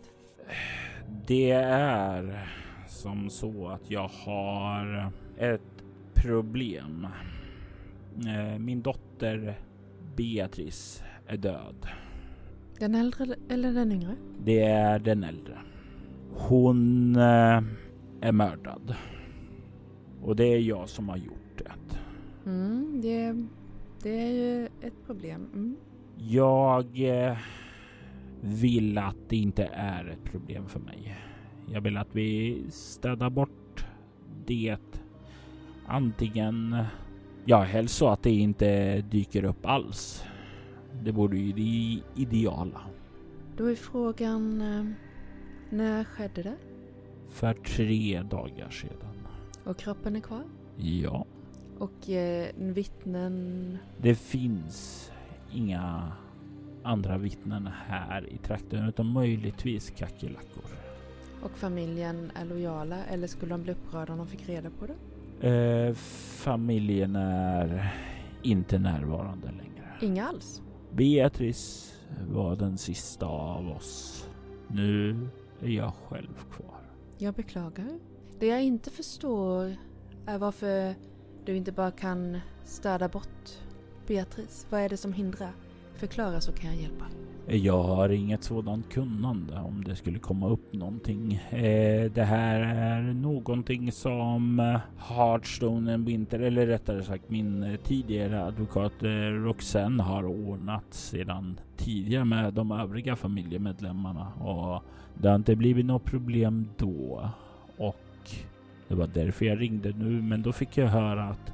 Det 1.26 1.50
är 1.50 2.48
som 2.86 3.30
så 3.30 3.68
att 3.68 3.90
jag 3.90 4.10
har 4.24 5.12
ett 5.38 5.84
problem. 6.14 7.06
Eh, 8.26 8.58
Min 8.58 8.82
dotter 8.82 9.58
Beatrice 10.16 11.02
är 11.30 11.36
död. 11.36 11.86
Den 12.78 12.94
äldre 12.94 13.34
eller 13.48 13.72
den 13.72 13.92
yngre? 13.92 14.16
Det 14.44 14.62
är 14.62 14.98
den 14.98 15.24
äldre. 15.24 15.58
Hon 16.32 17.16
eh, 17.16 17.62
är 18.20 18.32
mördad. 18.32 18.94
Och 20.22 20.36
det 20.36 20.44
är 20.44 20.58
jag 20.58 20.88
som 20.88 21.08
har 21.08 21.16
gjort 21.16 21.58
det. 21.58 21.98
Mm, 22.50 23.00
det, 23.02 23.46
det 24.02 24.22
är 24.22 24.30
ju 24.30 24.66
ett 24.66 25.06
problem. 25.06 25.48
Mm. 25.54 25.76
Jag 26.16 27.00
eh, 27.00 27.36
vill 28.40 28.98
att 28.98 29.28
det 29.28 29.36
inte 29.36 29.64
är 29.72 30.06
ett 30.06 30.24
problem 30.24 30.68
för 30.68 30.80
mig. 30.80 31.16
Jag 31.72 31.80
vill 31.80 31.96
att 31.96 32.16
vi 32.16 32.62
städar 32.70 33.30
bort 33.30 33.86
det. 34.46 34.76
Antingen, 35.86 36.84
ja 37.44 37.62
helst 37.62 37.96
så 37.96 38.08
att 38.08 38.22
det 38.22 38.30
inte 38.30 39.00
dyker 39.00 39.44
upp 39.44 39.66
alls. 39.66 40.24
Det 41.02 41.12
vore 41.12 41.38
ju 41.38 41.52
det 41.52 42.02
ideala. 42.20 42.80
Då 43.56 43.66
är 43.66 43.74
frågan, 43.74 44.60
eh, 44.60 44.84
när 45.70 46.04
skedde 46.04 46.42
det? 46.42 46.56
För 47.30 47.54
tre 47.54 48.22
dagar 48.22 48.70
sedan. 48.70 49.26
Och 49.64 49.76
kroppen 49.78 50.16
är 50.16 50.20
kvar? 50.20 50.42
Ja, 50.76 51.26
Och 51.78 52.10
eh, 52.10 52.48
vittnen? 52.56 53.78
det 53.98 54.14
finns 54.14 55.10
inga 55.52 56.12
andra 56.82 57.18
vittnen 57.18 57.68
här 57.86 58.28
i 58.32 58.36
trakten 58.38 58.88
utan 58.88 59.06
möjligtvis 59.06 59.90
kackerlackor. 59.90 60.64
Och 61.42 61.50
familjen 61.50 62.30
är 62.34 62.44
lojala 62.44 63.04
eller 63.04 63.26
skulle 63.26 63.54
de 63.54 63.62
bli 63.62 63.72
upprörda 63.72 64.12
om 64.12 64.18
de 64.18 64.26
fick 64.26 64.48
reda 64.48 64.70
på 64.70 64.86
det? 64.86 65.48
Eh, 65.48 65.94
familjen 66.34 67.16
är 67.16 67.94
inte 68.42 68.78
närvarande 68.78 69.46
längre. 69.46 69.96
Inga 70.00 70.26
alls? 70.28 70.62
Beatrice 70.92 71.94
var 72.28 72.56
den 72.56 72.78
sista 72.78 73.26
av 73.26 73.68
oss. 73.68 74.26
Nu 74.68 75.28
är 75.62 75.68
jag 75.68 75.92
själv 75.94 76.34
kvar. 76.50 76.80
Jag 77.18 77.34
beklagar. 77.34 77.98
Det 78.38 78.46
jag 78.46 78.62
inte 78.62 78.90
förstår 78.90 79.76
är 80.26 80.38
varför 80.38 80.94
du 81.44 81.56
inte 81.56 81.72
bara 81.72 81.90
kan 81.90 82.40
städa 82.64 83.08
bort 83.08 83.58
Beatrice. 84.06 84.66
Vad 84.70 84.80
är 84.80 84.88
det 84.88 84.96
som 84.96 85.12
hindrar? 85.12 85.52
Förklara 85.94 86.40
så 86.40 86.52
kan 86.52 86.70
jag 86.70 86.82
hjälpa. 86.82 87.04
Jag 87.46 87.82
har 87.82 88.08
inget 88.08 88.44
sådant 88.44 88.92
kunnande 88.92 89.60
om 89.60 89.84
det 89.84 89.96
skulle 89.96 90.18
komma 90.18 90.48
upp 90.48 90.72
någonting. 90.72 91.34
Eh, 91.50 92.12
det 92.12 92.24
här 92.24 92.60
är 92.60 93.02
någonting 93.02 93.92
som 93.92 94.60
eh, 94.60 94.80
Hardstone 94.96 95.96
Winter, 95.96 96.40
eller 96.40 96.66
rättare 96.66 97.02
sagt 97.02 97.30
min 97.30 97.62
eh, 97.62 97.76
tidigare 97.76 98.44
advokat 98.44 99.02
eh, 99.02 99.08
Roxanne 99.44 100.02
har 100.02 100.24
ordnat 100.24 100.84
sedan 100.90 101.60
tidigare 101.76 102.24
med 102.24 102.54
de 102.54 102.72
övriga 102.72 103.16
familjemedlemmarna 103.16 104.32
och 104.40 104.82
det 105.14 105.28
har 105.28 105.36
inte 105.36 105.56
blivit 105.56 105.86
något 105.86 106.04
problem 106.04 106.68
då. 106.76 107.30
Och 107.76 108.30
det 108.88 108.94
var 108.94 109.06
därför 109.06 109.44
jag 109.44 109.60
ringde 109.60 109.92
nu, 109.98 110.22
men 110.22 110.42
då 110.42 110.52
fick 110.52 110.76
jag 110.76 110.88
höra 110.88 111.24
att 111.24 111.52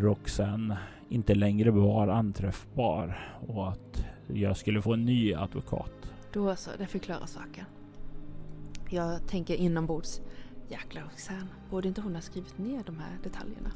Roxanne 0.00 0.78
inte 1.08 1.34
längre 1.34 1.70
var 1.70 2.08
anträffbar 2.08 3.18
och 3.46 3.68
att 3.68 4.04
jag 4.26 4.56
skulle 4.56 4.82
få 4.82 4.92
en 4.92 5.04
ny 5.04 5.34
advokat. 5.34 5.92
Då 6.32 6.56
så, 6.56 6.70
det 6.78 6.86
förklarar 6.86 7.26
saken. 7.26 7.64
Jag 8.90 9.26
tänker 9.28 9.54
inombords. 9.54 10.20
Jäkla 10.68 11.00
Roxanne, 11.00 11.46
borde 11.70 11.88
inte 11.88 12.00
hon 12.00 12.14
ha 12.14 12.20
skrivit 12.20 12.58
ner 12.58 12.82
de 12.86 12.98
här 12.98 13.18
detaljerna? 13.22 13.70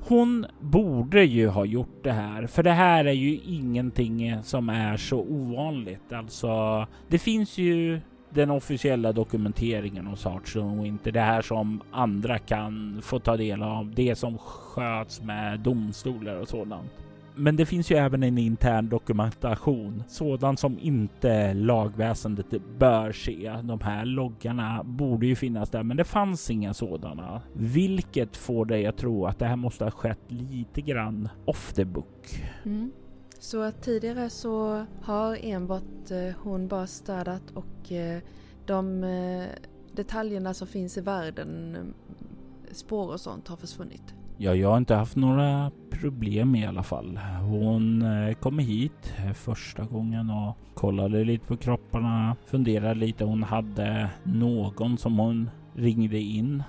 Hon 0.00 0.46
borde 0.60 1.24
ju 1.24 1.48
ha 1.48 1.64
gjort 1.64 2.04
det 2.04 2.12
här, 2.12 2.46
för 2.46 2.62
det 2.62 2.72
här 2.72 3.04
är 3.04 3.12
ju 3.12 3.36
ingenting 3.36 4.42
som 4.42 4.68
är 4.68 4.96
så 4.96 5.18
ovanligt. 5.18 6.12
Alltså, 6.12 6.86
det 7.08 7.18
finns 7.18 7.58
ju 7.58 8.00
den 8.30 8.50
officiella 8.50 9.12
dokumenteringen 9.12 10.06
hos 10.06 10.26
Artson 10.26 10.78
och 10.78 10.86
inte 10.86 11.10
det 11.10 11.20
här 11.20 11.42
som 11.42 11.82
andra 11.90 12.38
kan 12.38 13.00
få 13.02 13.18
ta 13.18 13.36
del 13.36 13.62
av. 13.62 13.94
Det 13.94 14.14
som 14.14 14.38
sköts 14.38 15.22
med 15.22 15.60
domstolar 15.60 16.36
och 16.36 16.48
sådant. 16.48 17.03
Men 17.36 17.56
det 17.56 17.66
finns 17.66 17.90
ju 17.90 17.96
även 17.96 18.22
en 18.22 18.38
intern 18.38 18.88
dokumentation, 18.88 20.02
sådan 20.08 20.56
som 20.56 20.78
inte 20.78 21.54
lagväsendet 21.54 22.46
bör 22.78 23.12
se. 23.12 23.56
De 23.62 23.80
här 23.80 24.04
loggarna 24.04 24.82
borde 24.84 25.26
ju 25.26 25.36
finnas 25.36 25.70
där, 25.70 25.82
men 25.82 25.96
det 25.96 26.04
fanns 26.04 26.50
inga 26.50 26.74
sådana, 26.74 27.42
vilket 27.52 28.36
får 28.36 28.64
dig 28.64 28.86
att 28.86 28.96
tro 28.96 29.26
att 29.26 29.38
det 29.38 29.46
här 29.46 29.56
måste 29.56 29.84
ha 29.84 29.90
skett 29.90 30.20
lite 30.28 30.80
grann 30.80 31.28
off 31.44 31.72
the 31.72 31.84
book. 31.84 32.42
Mm. 32.64 32.92
Så 33.38 33.62
att 33.62 33.82
tidigare 33.82 34.30
så 34.30 34.86
har 35.02 35.38
enbart 35.42 36.10
eh, 36.10 36.34
hon 36.38 36.68
bara 36.68 36.86
städat 36.86 37.50
och 37.54 37.92
eh, 37.92 38.20
de 38.66 39.04
eh, 39.04 39.46
detaljerna 39.92 40.54
som 40.54 40.66
finns 40.66 40.98
i 40.98 41.00
världen, 41.00 41.76
eh, 41.76 42.74
spår 42.74 43.12
och 43.12 43.20
sånt 43.20 43.48
har 43.48 43.56
försvunnit. 43.56 44.14
Ja, 44.36 44.54
jag 44.54 44.68
har 44.68 44.78
inte 44.78 44.94
haft 44.94 45.16
några 45.16 45.70
problem 45.90 46.54
i 46.54 46.66
alla 46.66 46.82
fall. 46.82 47.20
Hon 47.40 48.04
kom 48.40 48.58
hit 48.58 49.14
första 49.34 49.84
gången 49.84 50.30
och 50.30 50.56
kollade 50.74 51.24
lite 51.24 51.46
på 51.46 51.56
kropparna, 51.56 52.36
funderade 52.46 52.94
lite. 52.94 53.24
Hon 53.24 53.42
hade 53.42 54.10
någon 54.22 54.98
som 54.98 55.18
hon 55.18 55.50
ringde 55.74 56.18
in. 56.18 56.62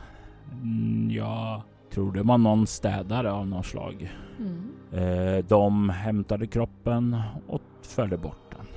Mm, 0.51 1.12
jag 1.12 1.62
tror 1.93 2.12
det 2.12 2.23
var 2.23 2.38
någon 2.38 2.67
städare 2.67 3.32
av 3.32 3.47
något 3.47 3.65
slag. 3.65 4.12
Mm. 4.39 4.71
Eh, 4.91 5.45
de 5.45 5.89
hämtade 5.89 6.47
kroppen 6.47 7.21
och 7.47 7.62
förde 7.82 8.17
bort 8.17 8.56
den. 8.58 8.67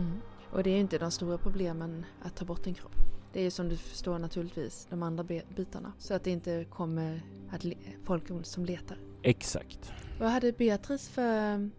Mm. 0.00 0.12
Och 0.52 0.62
det 0.62 0.70
är 0.70 0.80
inte 0.80 0.98
de 0.98 1.10
stora 1.10 1.38
problemen 1.38 2.04
att 2.22 2.36
ta 2.36 2.44
bort 2.44 2.66
en 2.66 2.74
kropp. 2.74 2.96
Det 3.32 3.40
är 3.40 3.50
som 3.50 3.68
du 3.68 3.76
förstår 3.76 4.18
naturligtvis 4.18 4.86
de 4.90 5.02
andra 5.02 5.24
bitarna. 5.56 5.92
Så 5.98 6.14
att 6.14 6.24
det 6.24 6.30
inte 6.30 6.64
kommer 6.64 7.20
att 7.50 7.64
folk 8.04 8.24
som 8.42 8.64
letar. 8.64 8.96
Exakt. 9.22 9.92
Vad 10.20 10.30
hade 10.30 10.52
Beatrice 10.52 11.08
för 11.08 11.70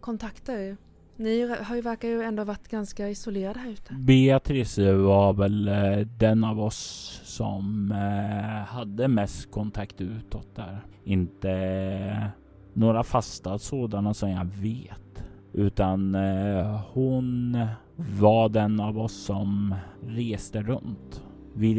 kontakter? 0.00 0.76
Ni 1.16 1.56
har 1.62 1.76
ju, 1.76 1.82
verkar 1.82 2.08
ju 2.08 2.22
ändå 2.22 2.44
varit 2.44 2.68
ganska 2.68 3.08
isolerade 3.08 3.58
här 3.58 3.70
ute. 3.70 3.94
Beatrice 3.94 4.78
var 4.78 5.32
väl 5.32 5.68
eh, 5.68 5.98
den 5.98 6.44
av 6.44 6.60
oss 6.60 7.20
som 7.24 7.92
eh, 7.92 8.66
hade 8.74 9.08
mest 9.08 9.50
kontakt 9.50 10.00
utåt 10.00 10.56
där. 10.56 10.80
Inte 11.04 12.30
några 12.72 13.02
fasta 13.02 13.58
sådana 13.58 14.14
som 14.14 14.30
jag 14.30 14.44
vet. 14.44 15.24
Utan 15.52 16.14
eh, 16.14 16.80
hon 16.92 17.58
var 17.96 18.48
den 18.48 18.80
av 18.80 18.98
oss 18.98 19.24
som 19.24 19.74
reste 20.06 20.62
runt. 20.62 21.22
Vid 21.54 21.76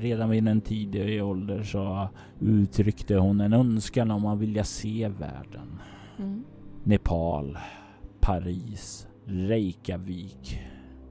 redan 0.00 0.30
vid 0.30 0.48
en 0.48 0.60
tidig 0.60 1.24
ålder 1.24 1.62
så 1.62 2.08
uttryckte 2.40 3.16
hon 3.16 3.40
en 3.40 3.52
önskan 3.52 4.10
om 4.10 4.26
att 4.26 4.38
vilja 4.38 4.64
se 4.64 5.08
världen. 5.08 5.78
Mm. 6.18 6.44
Nepal, 6.84 7.58
Paris, 8.20 9.08
Reykjavik. 9.24 10.60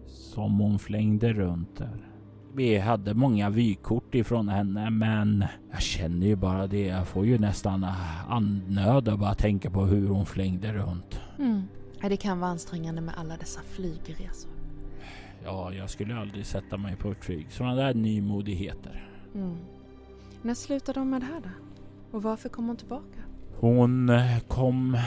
Som 0.08 0.60
hon 0.60 0.80
flängde 0.80 1.34
runt 1.34 1.78
där. 1.78 2.10
Vi 2.56 2.78
hade 2.78 3.14
många 3.14 3.50
vykort 3.50 4.16
ifrån 4.16 4.50
henne 4.50 4.90
men 4.90 5.46
jag 5.72 5.82
känner 5.82 6.28
ju 6.28 6.36
bara 6.36 6.68
det. 6.68 6.86
Jag 6.86 7.08
får 7.08 7.26
ju 7.26 7.40
nästan 7.40 7.86
andnöd 8.28 9.20
bara 9.20 9.34
tänka 9.34 9.70
på 9.70 9.86
hur 9.86 10.10
hon 10.10 10.26
flängde 10.26 10.74
runt. 10.74 11.22
Mm. 11.40 11.64
Det 12.02 12.18
kan 12.18 12.40
vara 12.40 12.52
ansträngande 12.52 13.02
med 13.02 13.14
alla 13.18 13.38
dessa 13.38 13.62
flygresor. 13.62 14.52
Ja, 15.44 15.74
jag 15.74 15.90
skulle 15.90 16.16
aldrig 16.16 16.46
sätta 16.46 16.78
mig 16.78 16.96
på 16.96 17.12
ett 17.12 17.26
flyg. 17.26 17.52
Sådana 17.52 17.76
där 17.76 17.94
nymodigheter. 17.94 19.10
Mm. 19.36 19.58
När 20.42 20.54
slutade 20.54 21.00
hon 21.00 21.10
med 21.10 21.22
det 21.22 21.26
här 21.26 21.42
då? 21.42 21.50
Och 22.18 22.24
varför 22.24 22.50
kom 22.50 22.68
hon 22.68 22.78
tillbaka? 22.78 23.20
Hon 23.60 24.10
eh, 24.10 24.40
kom 24.48 24.98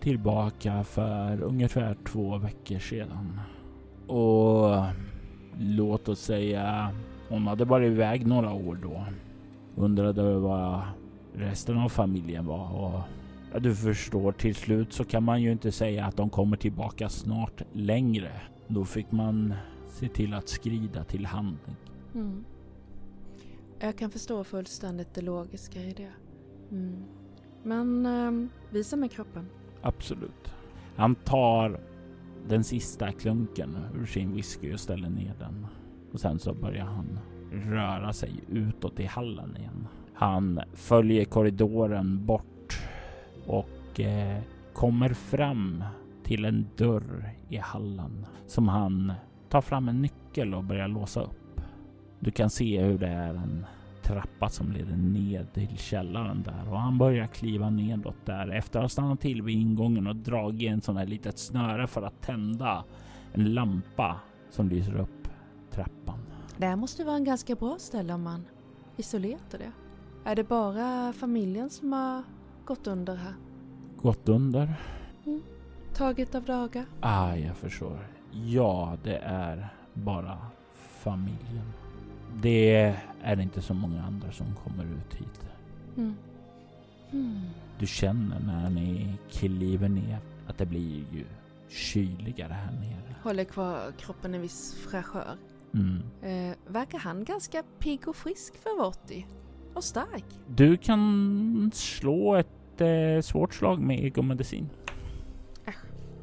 tillbaka 0.00 0.84
för 0.84 1.42
ungefär 1.42 1.96
två 2.06 2.38
veckor 2.38 2.78
sedan. 2.78 3.40
Och 4.06 4.84
låt 5.58 6.08
oss 6.08 6.20
säga 6.20 6.90
hon 7.28 7.46
hade 7.46 7.64
varit 7.64 7.86
iväg 7.86 8.26
några 8.26 8.52
år 8.52 8.78
då. 8.82 9.04
Undrade 9.76 10.38
vad 10.38 10.82
resten 11.34 11.78
av 11.78 11.88
familjen 11.88 12.46
var 12.46 12.72
och 12.72 13.00
ja, 13.52 13.58
du 13.58 13.74
förstår 13.74 14.32
till 14.32 14.54
slut 14.54 14.92
så 14.92 15.04
kan 15.04 15.22
man 15.22 15.42
ju 15.42 15.52
inte 15.52 15.72
säga 15.72 16.04
att 16.04 16.16
de 16.16 16.30
kommer 16.30 16.56
tillbaka 16.56 17.08
snart 17.08 17.62
längre. 17.72 18.32
Då 18.68 18.84
fick 18.84 19.12
man 19.12 19.54
se 19.88 20.08
till 20.08 20.34
att 20.34 20.48
skrida 20.48 21.04
till 21.04 21.26
handling. 21.26 21.76
Mm. 22.14 22.44
Jag 23.80 23.96
kan 23.96 24.10
förstå 24.10 24.44
fullständigt 24.44 25.14
det 25.14 25.22
logiska 25.22 25.80
i 25.80 25.92
det. 25.92 26.12
Mm. 26.70 27.04
Men 27.62 28.06
eh, 28.06 28.48
visa 28.70 28.96
mig 28.96 29.08
kroppen. 29.08 29.46
Absolut. 29.82 30.54
Han 30.96 31.14
tar 31.14 31.80
den 32.48 32.64
sista 32.64 33.12
klunken 33.12 33.76
ur 33.94 34.06
sin 34.06 34.34
whisky 34.34 34.74
och 34.74 34.80
ställer 34.80 35.08
ner 35.08 35.34
den. 35.38 35.66
Och 36.12 36.20
sen 36.20 36.38
så 36.38 36.54
börjar 36.54 36.84
han 36.84 37.18
röra 37.52 38.12
sig 38.12 38.32
utåt 38.48 39.00
i 39.00 39.04
hallen 39.04 39.56
igen. 39.56 39.86
Han 40.14 40.60
följer 40.72 41.24
korridoren 41.24 42.26
bort 42.26 42.49
och 43.46 44.00
eh, 44.00 44.42
kommer 44.72 45.08
fram 45.08 45.84
till 46.22 46.44
en 46.44 46.66
dörr 46.76 47.34
i 47.48 47.56
hallen 47.56 48.26
som 48.46 48.68
han 48.68 49.12
tar 49.48 49.60
fram 49.60 49.88
en 49.88 50.02
nyckel 50.02 50.54
och 50.54 50.64
börjar 50.64 50.88
låsa 50.88 51.20
upp. 51.20 51.60
Du 52.18 52.30
kan 52.30 52.50
se 52.50 52.82
hur 52.82 52.98
det 52.98 53.08
är 53.08 53.34
en 53.34 53.66
trappa 54.02 54.48
som 54.48 54.72
leder 54.72 54.96
ned 54.96 55.52
till 55.52 55.76
källaren 55.76 56.42
där 56.42 56.72
och 56.72 56.78
han 56.78 56.98
börjar 56.98 57.26
kliva 57.26 57.70
nedåt 57.70 58.26
där 58.26 58.48
efter 58.48 58.78
att 58.78 58.84
ha 58.84 58.88
stannat 58.88 59.20
till 59.20 59.42
vid 59.42 59.56
ingången 59.56 60.06
och 60.06 60.16
dragit 60.16 60.70
en 60.70 60.80
sån 60.80 60.96
här 60.96 61.06
litet 61.06 61.38
snöre 61.38 61.86
för 61.86 62.02
att 62.02 62.22
tända 62.22 62.84
en 63.32 63.54
lampa 63.54 64.20
som 64.50 64.68
lyser 64.68 64.96
upp 64.96 65.28
trappan. 65.70 66.18
Det 66.56 66.66
här 66.66 66.76
måste 66.76 67.04
vara 67.04 67.16
en 67.16 67.24
ganska 67.24 67.54
bra 67.54 67.76
ställe 67.78 68.14
om 68.14 68.22
man 68.22 68.44
isolerar 68.96 69.38
det. 69.50 69.72
Är 70.24 70.36
det 70.36 70.44
bara 70.44 71.12
familjen 71.12 71.70
som 71.70 71.92
har 71.92 72.22
gått 72.70 72.86
under 72.86 73.16
här? 73.16 73.34
Gått 73.96 74.28
under? 74.28 74.74
Mm. 75.26 75.42
Tagit 75.94 76.34
av 76.34 76.44
dagar? 76.44 76.84
Ah, 77.00 77.34
jag 77.34 77.56
förstår. 77.56 77.98
Ja, 78.32 78.96
det 79.04 79.16
är 79.16 79.68
bara 79.94 80.38
familjen 80.74 81.72
det 82.42 82.96
är 83.22 83.40
inte 83.40 83.62
så 83.62 83.74
många 83.74 84.02
andra 84.02 84.32
som 84.32 84.46
kommer 84.64 84.84
ut 84.84 85.14
hit. 85.14 85.40
Mm. 85.96 86.14
Mm. 87.12 87.40
Du 87.78 87.86
känner 87.86 88.40
när 88.40 88.70
ni 88.70 89.14
kliver 89.30 89.88
ner 89.88 90.18
att 90.46 90.58
det 90.58 90.66
blir 90.66 91.04
ju 91.12 91.24
kyligare 91.68 92.52
här 92.52 92.72
nere. 92.72 93.14
Håller 93.22 93.44
kvar 93.44 93.92
kroppen 93.98 94.34
en 94.34 94.40
viss 94.40 94.74
fräschör. 94.74 95.36
Mm. 95.74 96.02
Eh, 96.22 96.56
verkar 96.66 96.98
han 96.98 97.24
ganska 97.24 97.62
pigg 97.78 98.08
och 98.08 98.16
frisk 98.16 98.56
för 98.56 98.70
att 98.70 98.78
vara 98.78 98.88
80? 98.88 99.26
Och 99.74 99.84
stark? 99.84 100.24
Du 100.46 100.76
kan 100.76 101.70
slå 101.74 102.34
ett 102.34 102.59
eh, 102.80 103.20
svårt 103.20 103.54
slag 103.54 103.80
med 103.80 104.04
egomedicin. 104.04 104.68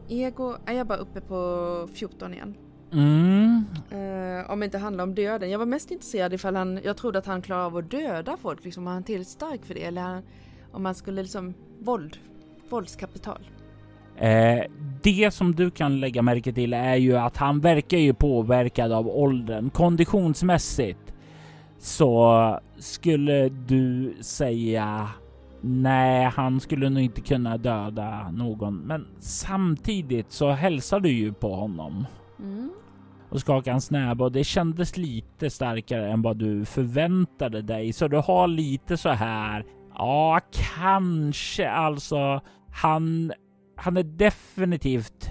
Ego 0.09 0.55
är 0.65 0.73
jag 0.73 0.87
bara 0.87 0.97
uppe 0.97 1.21
på 1.21 1.89
14 1.93 2.33
igen. 2.33 2.55
Mm. 2.93 3.65
Uh, 3.91 4.51
om 4.51 4.59
det 4.59 4.65
inte 4.65 4.77
handlar 4.77 5.03
om 5.03 5.15
döden. 5.15 5.49
Jag 5.49 5.59
var 5.59 5.65
mest 5.65 5.91
intresserad 5.91 6.33
ifall 6.33 6.55
han, 6.55 6.79
jag 6.83 6.97
trodde 6.97 7.19
att 7.19 7.25
han 7.25 7.41
klarar 7.41 7.65
av 7.65 7.77
att 7.77 7.91
döda 7.91 8.37
folk, 8.37 8.65
liksom, 8.65 8.85
var 8.85 8.91
han 8.91 9.03
tillräckligt 9.03 9.27
stark 9.27 9.65
för 9.65 9.73
det? 9.73 9.83
Eller 9.83 10.01
han, 10.01 10.23
om 10.71 10.85
han 10.85 10.95
skulle 10.95 11.21
liksom, 11.21 11.53
våld, 11.79 12.17
våldskapital. 12.69 13.49
Eh, 14.17 14.63
det 15.03 15.33
som 15.33 15.55
du 15.55 15.71
kan 15.71 15.99
lägga 15.99 16.21
märke 16.21 16.53
till 16.53 16.73
är 16.73 16.95
ju 16.95 17.17
att 17.17 17.37
han 17.37 17.59
verkar 17.59 17.97
ju 17.97 18.13
påverkad 18.13 18.91
av 18.91 19.07
åldern. 19.07 19.69
Konditionsmässigt 19.69 21.13
så 21.79 22.59
skulle 22.77 23.49
du 23.49 24.13
säga 24.21 25.09
nej, 25.67 26.25
han 26.25 26.60
skulle 26.60 26.89
nog 26.89 27.03
inte 27.03 27.21
kunna 27.21 27.58
döda 27.58 28.32
någon. 28.32 28.75
Men 28.77 29.08
samtidigt 29.19 30.32
så 30.32 30.51
hälsar 30.51 30.99
du 30.99 31.10
ju 31.10 31.34
på 31.34 31.56
honom. 31.56 32.06
Mm. 32.39 32.69
Och 33.30 33.39
skakar 33.39 33.71
hans 33.71 33.91
näve 33.91 34.23
och 34.23 34.32
det 34.32 34.43
kändes 34.43 34.97
lite 34.97 35.49
starkare 35.49 36.12
än 36.12 36.21
vad 36.21 36.38
du 36.38 36.65
förväntade 36.65 37.62
dig. 37.62 37.93
Så 37.93 38.08
du 38.08 38.17
har 38.17 38.47
lite 38.47 38.97
så 38.97 39.10
här, 39.10 39.65
ja 39.95 40.39
kanske 40.51 41.69
alltså. 41.69 42.41
Han, 42.71 43.32
han 43.75 43.97
är 43.97 44.03
definitivt 44.03 45.30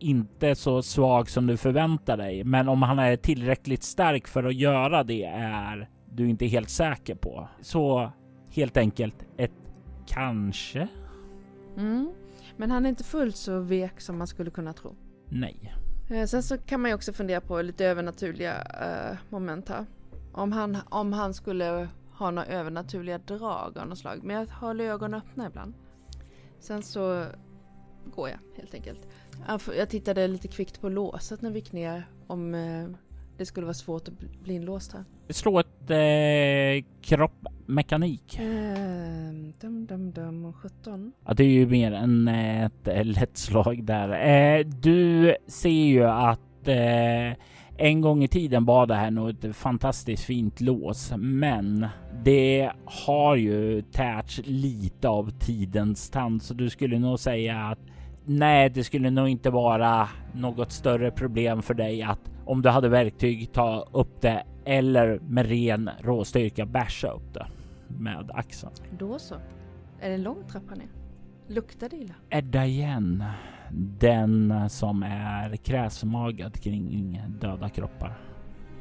inte 0.00 0.54
så 0.54 0.82
svag 0.82 1.30
som 1.30 1.46
du 1.46 1.56
förväntar 1.56 2.16
dig. 2.16 2.44
Men 2.44 2.68
om 2.68 2.82
han 2.82 2.98
är 2.98 3.16
tillräckligt 3.16 3.82
stark 3.82 4.28
för 4.28 4.44
att 4.44 4.54
göra 4.54 5.04
det 5.04 5.24
är 5.24 5.88
du 6.12 6.28
inte 6.28 6.46
helt 6.46 6.70
säker 6.70 7.14
på. 7.14 7.48
Så 7.60 8.12
helt 8.50 8.76
enkelt 8.76 9.26
ett 9.36 9.67
kanske. 10.08 10.88
Mm. 11.76 12.12
Men 12.56 12.70
han 12.70 12.84
är 12.86 12.90
inte 12.90 13.04
fullt 13.04 13.36
så 13.36 13.60
vek 13.60 14.00
som 14.00 14.18
man 14.18 14.26
skulle 14.26 14.50
kunna 14.50 14.72
tro. 14.72 14.96
Nej. 15.28 15.74
Eh, 16.10 16.26
sen 16.26 16.42
så 16.42 16.58
kan 16.58 16.80
man 16.80 16.90
ju 16.90 16.94
också 16.94 17.12
fundera 17.12 17.40
på 17.40 17.62
lite 17.62 17.86
övernaturliga 17.86 18.54
uh, 18.54 19.18
moment 19.28 19.68
här. 19.68 19.86
Om 20.32 20.52
han, 20.52 20.76
om 20.88 21.12
han 21.12 21.34
skulle 21.34 21.88
ha 22.12 22.30
några 22.30 22.46
övernaturliga 22.46 23.18
drag 23.18 23.78
av 23.78 23.88
något 23.88 23.98
slag. 23.98 24.20
Men 24.22 24.36
jag 24.36 24.46
håller 24.46 24.84
ögonen 24.84 25.20
öppna 25.20 25.46
ibland. 25.46 25.74
Sen 26.60 26.82
så 26.82 27.24
går 28.14 28.28
jag 28.28 28.38
helt 28.56 28.74
enkelt. 28.74 29.08
Jag 29.76 29.88
tittade 29.88 30.28
lite 30.28 30.48
kvickt 30.48 30.80
på 30.80 30.88
låset 30.88 31.42
när 31.42 31.50
vi 31.50 31.58
gick 31.58 31.72
ner 31.72 32.08
om 32.26 32.54
uh, 32.54 32.90
det 33.38 33.46
skulle 33.46 33.66
vara 33.66 33.74
svårt 33.74 34.08
att 34.08 34.42
bli 34.44 34.54
inlåst 34.54 34.92
här. 34.92 35.04
Slå 35.28 35.58
ett 35.58 35.90
eh, 35.90 36.84
kroppmekanik. 37.02 38.38
Eh, 38.38 39.32
dum, 39.60 39.86
dum, 39.86 40.12
dum, 40.12 40.52
17. 40.52 41.12
Ja, 41.26 41.34
det 41.34 41.44
är 41.44 41.48
ju 41.48 41.66
mer 41.66 41.92
än 41.92 42.28
ett 42.28 43.06
lätt 43.06 43.36
slag 43.36 43.84
där. 43.84 44.08
Eh, 44.08 44.66
du 44.66 45.34
ser 45.46 45.68
ju 45.68 46.04
att 46.04 46.68
eh, 46.68 47.36
en 47.80 48.00
gång 48.00 48.24
i 48.24 48.28
tiden 48.28 48.64
var 48.64 48.86
det 48.86 48.94
här 48.94 49.10
nog 49.10 49.30
ett 49.30 49.56
fantastiskt 49.56 50.24
fint 50.24 50.60
lås, 50.60 51.12
men 51.16 51.86
det 52.24 52.70
har 52.84 53.36
ju 53.36 53.82
tärts 53.82 54.40
lite 54.44 55.08
av 55.08 55.30
tidens 55.30 56.10
tand, 56.10 56.42
så 56.42 56.54
du 56.54 56.70
skulle 56.70 56.98
nog 56.98 57.18
säga 57.18 57.58
att 57.58 57.78
nej, 58.28 58.70
det 58.70 58.84
skulle 58.84 59.10
nog 59.10 59.28
inte 59.28 59.50
vara 59.50 60.08
något 60.34 60.72
större 60.72 61.10
problem 61.10 61.62
för 61.62 61.74
dig 61.74 62.02
att 62.02 62.30
om 62.44 62.62
du 62.62 62.68
hade 62.68 62.88
verktyg 62.88 63.52
ta 63.52 63.88
upp 63.92 64.20
det 64.20 64.44
eller 64.64 65.18
med 65.18 65.46
ren 65.46 65.90
råstyrka 66.00 66.66
basha 66.66 67.08
upp 67.08 67.34
det 67.34 67.46
med 67.88 68.30
axeln. 68.34 68.72
Då 68.98 69.18
så. 69.18 69.34
Är 70.00 70.08
det 70.08 70.14
en 70.14 70.22
lång 70.22 70.44
trappa 70.48 70.74
ner? 70.74 70.88
Luktar 71.46 71.88
det 71.88 71.96
illa? 71.96 72.14
Edda 72.30 72.66
igen. 72.66 73.24
Den 73.98 74.70
som 74.70 75.02
är 75.02 75.56
kräsmagad 75.56 76.60
kring 76.60 77.22
döda 77.40 77.68
kroppar. 77.68 78.18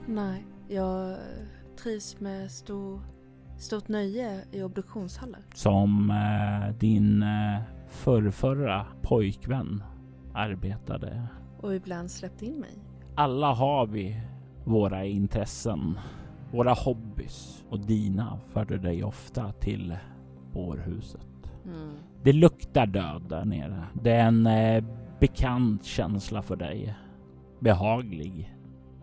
Nej, 0.08 0.46
jag 0.68 1.18
trivs 1.84 2.20
med 2.20 2.52
stor, 2.52 3.02
stort 3.58 3.88
nöje 3.88 4.42
i 4.52 4.64
obduktionshallar. 4.64 5.42
Som 5.54 6.12
eh, 6.12 6.76
din 6.80 7.24
eh, 7.24 7.62
förrförra 7.88 8.86
pojkvän 9.02 9.84
arbetade. 10.34 11.28
Och 11.60 11.76
ibland 11.76 12.12
släppte 12.12 12.46
in 12.46 12.60
mig. 12.60 12.78
Alla 13.16 13.54
har 13.54 13.88
vi 13.88 14.22
våra 14.64 15.06
intressen, 15.06 16.00
våra 16.52 16.74
hobbys 16.74 17.66
och 17.70 17.80
dina 17.80 18.40
förde 18.54 18.78
dig 18.78 19.04
ofta 19.04 19.52
till 19.52 19.98
bårhuset. 20.54 21.28
Mm. 21.66 21.92
Det 22.24 22.34
luktar 22.34 22.86
död 22.86 23.24
där 23.30 23.46
nere. 23.46 23.84
Det 23.94 24.12
är 24.12 24.28
en 24.28 24.48
eh, 24.48 24.84
bekant 25.20 25.84
känsla 25.84 26.42
för 26.42 26.56
dig. 26.56 26.96
Behaglig 27.60 28.54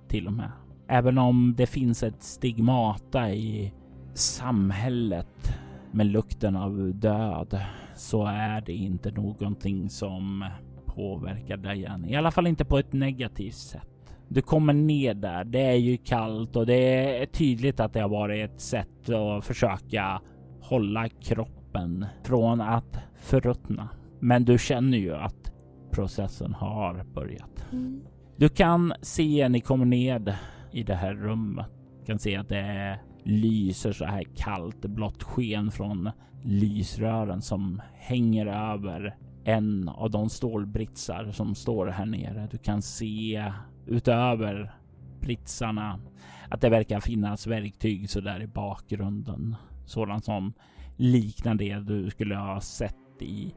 till 0.09 0.27
och 0.27 0.33
med. 0.33 0.51
Även 0.89 1.19
om 1.19 1.55
det 1.57 1.67
finns 1.67 2.03
ett 2.03 2.23
stigmata 2.23 3.31
i 3.31 3.73
samhället 4.15 5.59
med 5.91 6.07
lukten 6.07 6.57
av 6.57 6.95
död 6.95 7.61
så 7.97 8.27
är 8.27 8.61
det 8.61 8.73
inte 8.73 9.11
någonting 9.11 9.91
som 9.91 10.45
påverkar 10.87 11.57
dig 11.57 11.85
än. 11.85 12.05
I 12.05 12.17
alla 12.17 12.31
fall 12.31 12.47
inte 12.47 12.65
på 12.65 12.79
ett 12.79 12.93
negativt 12.93 13.55
sätt. 13.55 13.89
Du 14.29 14.43
kommer 14.43 14.73
ner 14.73 15.15
där. 15.15 15.45
Det 15.45 15.61
är 15.61 15.77
ju 15.77 15.97
kallt 15.97 16.57
och 16.57 16.67
det 16.67 17.19
är 17.23 17.27
tydligt 17.27 17.81
att 17.81 17.93
det 17.93 18.01
har 18.01 18.09
varit 18.09 18.51
ett 18.51 18.61
sätt 18.61 19.11
att 19.11 19.45
försöka 19.45 20.21
hålla 20.61 21.09
kroppen 21.09 22.07
från 22.25 22.61
att 22.61 22.99
förruttna. 23.17 23.89
Men 24.21 24.45
du 24.45 24.59
känner 24.59 24.99
ju 24.99 25.15
att 25.15 25.53
processen 25.91 26.55
har 26.55 27.05
börjat. 27.05 27.67
Mm. 27.73 28.03
Du 28.37 28.49
kan 28.49 28.93
se 29.03 29.43
när 29.43 29.49
ni 29.49 29.61
kommer 29.61 29.85
ned 29.85 30.35
i 30.73 30.83
det 30.83 30.95
här 30.95 31.15
rummet. 31.15 31.67
Du 32.01 32.07
kan 32.07 32.19
se 32.19 32.37
att 32.37 32.49
det 32.49 32.99
lyser 33.25 33.93
så 33.93 34.05
här 34.05 34.25
kallt 34.37 34.81
blått 34.81 35.23
sken 35.23 35.71
från 35.71 36.11
lysrören 36.43 37.43
som 37.43 37.83
hänger 37.95 38.47
över 38.47 39.17
en 39.45 39.89
av 39.89 40.11
de 40.11 40.31
stålbritsar 40.31 41.33
som 41.33 41.55
står 41.55 41.87
här 41.87 42.07
nere. 42.07 42.49
Du 42.51 42.59
kan 42.59 42.83
se 42.83 43.53
utöver 43.87 44.75
britsarna 45.21 46.01
att 46.49 46.61
det 46.61 46.69
verkar 46.69 47.01
finnas 47.01 47.47
verktyg 47.47 48.11
så 48.11 48.21
där 48.21 48.43
i 48.43 48.47
bakgrunden. 48.47 49.57
Sådant 49.87 50.25
som 50.25 50.53
liknar 50.97 51.55
det 51.55 51.79
du 51.79 52.11
skulle 52.11 52.37
ha 52.37 52.61
sett 52.61 53.23
i 53.23 53.55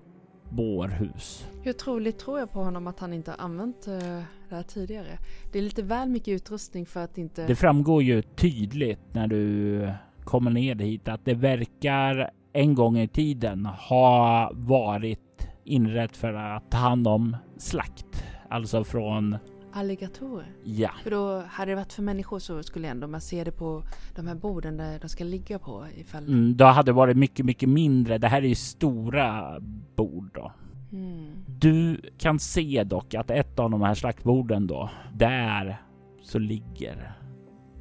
bårhus. 0.50 1.48
Hur 1.64 1.74
troligt 1.74 2.20
tror 2.20 2.40
jag 2.40 2.52
på 2.52 2.64
honom 2.64 2.88
att 2.88 3.00
han 3.00 3.14
inte 3.14 3.32
har 3.32 3.38
använt 3.38 3.88
uh, 3.88 3.94
det 4.50 4.56
här 4.56 4.64
tidigare? 4.64 5.18
Det 5.52 5.60
är 5.60 5.64
lite 5.64 5.84
väl 5.84 6.10
mycket 6.10 6.28
utrustning 6.28 6.86
för 6.86 7.04
att 7.04 7.18
inte... 7.18 7.48
Det 7.48 7.56
framgår 7.56 8.04
ju 8.04 8.22
tydligt 8.22 9.00
när 9.14 9.28
du 9.28 9.92
kommer 10.24 10.52
ner 10.52 10.76
hit 10.76 11.08
att 11.08 11.26
det 11.26 11.34
verkar 11.34 12.32
en 12.54 12.76
gång 12.76 12.98
i 12.98 13.08
tiden 13.08 13.66
ha 13.66 14.52
varit 14.54 15.48
inrett 15.64 16.18
för 16.18 16.34
att 16.34 16.72
ta 16.72 16.78
hand 16.78 17.08
om 17.08 17.38
slakt. 17.58 18.24
Alltså 18.50 18.84
från 18.84 19.38
Alligatorer? 19.78 20.52
Ja. 20.64 20.92
För 21.04 21.12
då 21.12 21.40
hade 21.40 21.72
det 21.72 21.76
varit 21.76 21.94
för 21.94 22.04
människor 22.04 22.40
så 22.40 22.64
skulle 22.64 22.88
ändå 22.88 23.08
man 23.08 23.22
se 23.22 23.44
det 23.44 23.52
på 23.52 23.84
de 24.16 24.28
här 24.28 24.36
borden 24.36 24.78
där 24.78 25.00
de 25.00 25.10
ska 25.10 25.24
ligga 25.24 25.60
på 25.60 25.86
ifall... 25.96 26.28
Mm, 26.28 26.58
då 26.58 26.66
hade 26.66 26.92
det 26.92 26.96
varit 26.96 27.18
mycket, 27.18 27.46
mycket 27.46 27.70
mindre. 27.70 28.18
Det 28.18 28.28
här 28.28 28.42
är 28.42 28.48
ju 28.48 28.56
stora 28.56 29.60
bord 29.96 30.30
då. 30.34 30.52
Mm. 30.92 31.46
Du 31.48 32.02
kan 32.18 32.40
se 32.40 32.84
dock 32.84 33.14
att 33.14 33.30
ett 33.30 33.60
av 33.60 33.72
de 33.72 33.82
här 33.82 33.94
slaktborden 33.94 34.68
då, 34.68 34.90
där 35.14 35.82
så 36.22 36.40
ligger 36.40 37.18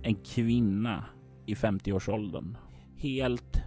en 0.02 0.14
kvinna 0.14 1.04
i 1.46 1.54
50-årsåldern. 1.54 2.56
Helt 2.96 3.62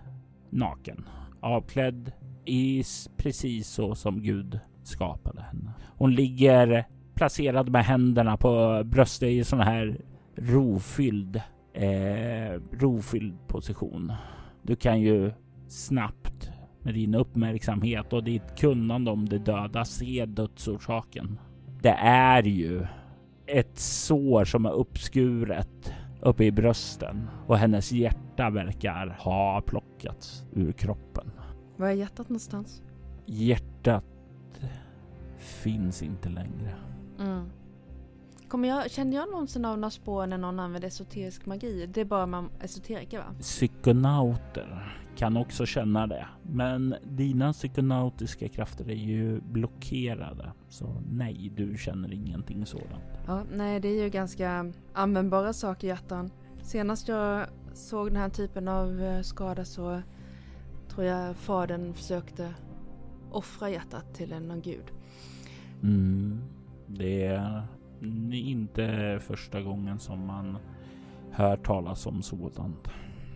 naken. 0.50 1.06
Avklädd 1.40 2.12
i 2.46 2.84
precis 3.18 3.68
så 3.68 3.96
som 3.96 4.22
Gud 4.22 4.60
skapade 4.84 5.42
henne. 5.42 5.72
Hon 5.98 6.16
ligger 6.16 6.88
placerad 7.20 7.70
med 7.70 7.86
händerna 7.86 8.38
på 8.38 8.82
bröstet 8.86 9.30
i 9.30 9.44
sån 9.44 9.60
här 9.60 10.02
rofylld, 10.36 11.42
eh, 11.74 12.62
rofylld 12.72 13.48
position. 13.48 14.14
Du 14.62 14.76
kan 14.76 15.02
ju 15.02 15.32
snabbt 15.68 16.52
med 16.82 16.94
din 16.94 17.16
uppmärksamhet 17.16 18.14
och 18.14 18.24
ditt 18.24 18.56
kunnande 18.60 19.12
om 19.12 19.30
det 19.30 19.38
döda 19.38 19.86
se 19.86 20.26
dödsorsaken. 20.26 21.40
Det 21.82 21.98
är 22.04 22.44
ju 22.44 22.86
ett 23.46 23.80
sår 23.80 24.46
som 24.46 24.66
är 24.66 24.72
uppskuret 24.74 25.94
uppe 26.22 26.44
i 26.44 26.52
brösten 26.52 27.30
och 27.48 27.58
hennes 27.58 27.92
hjärta 27.92 28.50
verkar 28.50 29.18
ha 29.20 29.62
plockats 29.62 30.46
ur 30.54 30.72
kroppen. 30.72 31.32
Var 31.78 31.88
är 31.88 31.94
hjärtat 31.94 32.30
någonstans? 32.30 32.84
Hjärtat 33.26 34.04
finns 35.38 36.04
inte 36.04 36.30
längre. 36.30 36.76
Mm. 37.20 37.50
Kommer 38.48 38.68
jag, 38.68 38.92
känner 38.92 39.18
jag 39.18 39.30
någonsin 39.30 39.66
av 39.66 39.78
några 39.80 39.92
spår 39.92 40.28
när 40.28 40.38
någon 40.38 40.60
använder 40.60 40.88
esoterisk 40.88 41.46
magi? 41.46 41.86
Det 41.94 42.02
är 42.02 42.06
bara 42.06 42.26
man 42.26 42.50
esoteriker 42.62 43.18
va? 43.18 43.36
Psykonauter 43.40 44.96
kan 45.16 45.38
också 45.38 45.66
känna 45.66 46.08
det. 46.08 46.28
Men 46.44 46.96
dina 47.04 47.54
psykonautiska 47.54 48.50
krafter 48.50 48.90
är 48.90 48.96
ju 48.96 49.42
blockerade. 49.42 50.52
Så 50.70 51.02
nej, 51.12 51.52
du 51.56 51.78
känner 51.78 52.14
ingenting 52.14 52.66
sådant. 52.66 53.04
Ja, 53.28 53.44
nej, 53.52 53.80
det 53.80 53.88
är 53.88 54.04
ju 54.04 54.10
ganska 54.10 54.74
användbara 54.94 55.54
saker 55.54 55.88
hjärtan. 55.88 56.32
Senast 56.62 57.08
jag 57.08 57.46
såg 57.74 58.08
den 58.08 58.16
här 58.16 58.30
typen 58.30 58.68
av 58.68 59.02
eh, 59.02 59.22
skada 59.22 59.66
så 59.66 60.02
tror 60.90 61.06
jag 61.06 61.36
fadern 61.36 61.94
försökte 61.94 62.54
offra 63.32 63.70
hjärtat 63.70 64.14
till 64.14 64.34
en 64.34 64.62
gud. 64.62 64.92
Mm. 65.84 66.42
Det 66.90 67.26
är 67.26 67.64
inte 68.34 69.20
första 69.22 69.62
gången 69.62 70.00
som 70.00 70.26
man 70.26 70.58
hör 71.32 71.58
talas 71.58 72.06
om 72.06 72.22
sådant. 72.22 72.88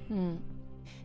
Mm. 0.10 0.38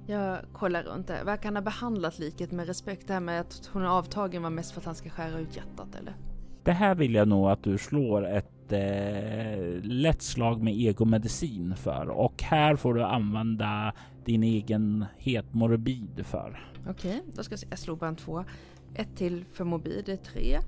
Jag 0.07 0.39
kollar 0.53 0.83
runt 0.83 1.07
det. 1.07 1.25
Verkar 1.25 1.45
han 1.45 1.57
ha 1.57 1.63
behandlat 1.63 2.19
liket 2.19 2.53
med 2.53 2.67
respekt? 2.67 3.07
Det 3.07 3.13
här 3.13 3.21
med 3.21 3.41
att 3.41 3.71
hon 3.73 3.83
är 3.83 3.87
avtagen 3.89 4.43
var 4.43 4.51
mest 4.51 4.73
för 4.73 4.81
att 4.81 4.87
han 4.87 4.95
ska 4.95 5.11
skära 5.11 5.39
ut 5.39 5.57
hjärtat 5.57 5.95
eller? 6.01 6.15
Det 6.63 6.73
här 6.73 6.95
vill 6.95 7.15
jag 7.15 7.29
nog 7.29 7.51
att 7.51 7.63
du 7.63 7.79
slår 7.79 8.27
ett 8.27 8.73
eh, 8.73 9.83
lätt 9.83 10.23
slag 10.23 10.63
med 10.63 10.75
egomedicin 10.77 11.77
för 11.77 12.09
och 12.09 12.43
här 12.43 12.77
får 12.77 12.95
du 12.95 13.03
använda 13.03 13.93
din 14.25 14.43
egen 14.43 15.05
morbid 15.51 16.27
för. 16.27 16.67
Okej, 16.89 16.91
okay, 16.91 17.33
då 17.35 17.43
ska 17.43 17.53
jag 17.53 17.59
se. 17.59 17.67
Jag 17.71 17.79
slog 17.79 17.99
bara 17.99 18.09
en 18.09 18.17
två. 18.17 18.45
Ett 18.95 19.17
till 19.17 19.45
för 19.53 19.65
morbid, 19.65 20.09
är 20.09 20.17
tre. 20.17 20.59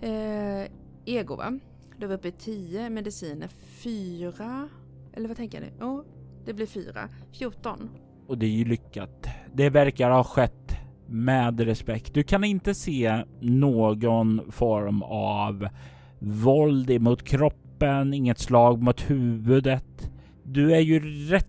Eh, 0.00 0.70
ego 1.16 1.36
va? 1.36 1.58
Då 1.98 2.06
är 2.06 2.08
vi 2.08 2.14
uppe 2.14 2.28
i 2.28 2.32
tio 2.32 2.90
mediciner. 2.90 3.48
Fyra? 3.82 4.68
Eller 5.12 5.28
vad 5.28 5.36
tänker 5.36 5.60
ni? 5.60 5.66
Jo, 5.80 5.86
oh, 5.86 6.04
det 6.44 6.52
blir 6.52 6.66
fyra. 6.66 7.08
14. 7.32 7.88
Och 8.26 8.38
det 8.38 8.46
är 8.46 8.50
ju 8.50 8.64
lyckat. 8.64 9.26
Det 9.54 9.70
verkar 9.70 10.10
ha 10.10 10.24
skett 10.24 10.76
med 11.06 11.60
respekt. 11.60 12.14
Du 12.14 12.22
kan 12.22 12.44
inte 12.44 12.74
se 12.74 13.24
någon 13.40 14.52
form 14.52 15.02
av 15.02 15.68
våld 16.18 16.90
emot 16.90 17.22
kroppen, 17.22 18.14
inget 18.14 18.38
slag 18.38 18.82
mot 18.82 19.10
huvudet. 19.10 20.10
Du 20.42 20.74
är 20.74 20.80
ju 20.80 21.00
rätt 21.28 21.46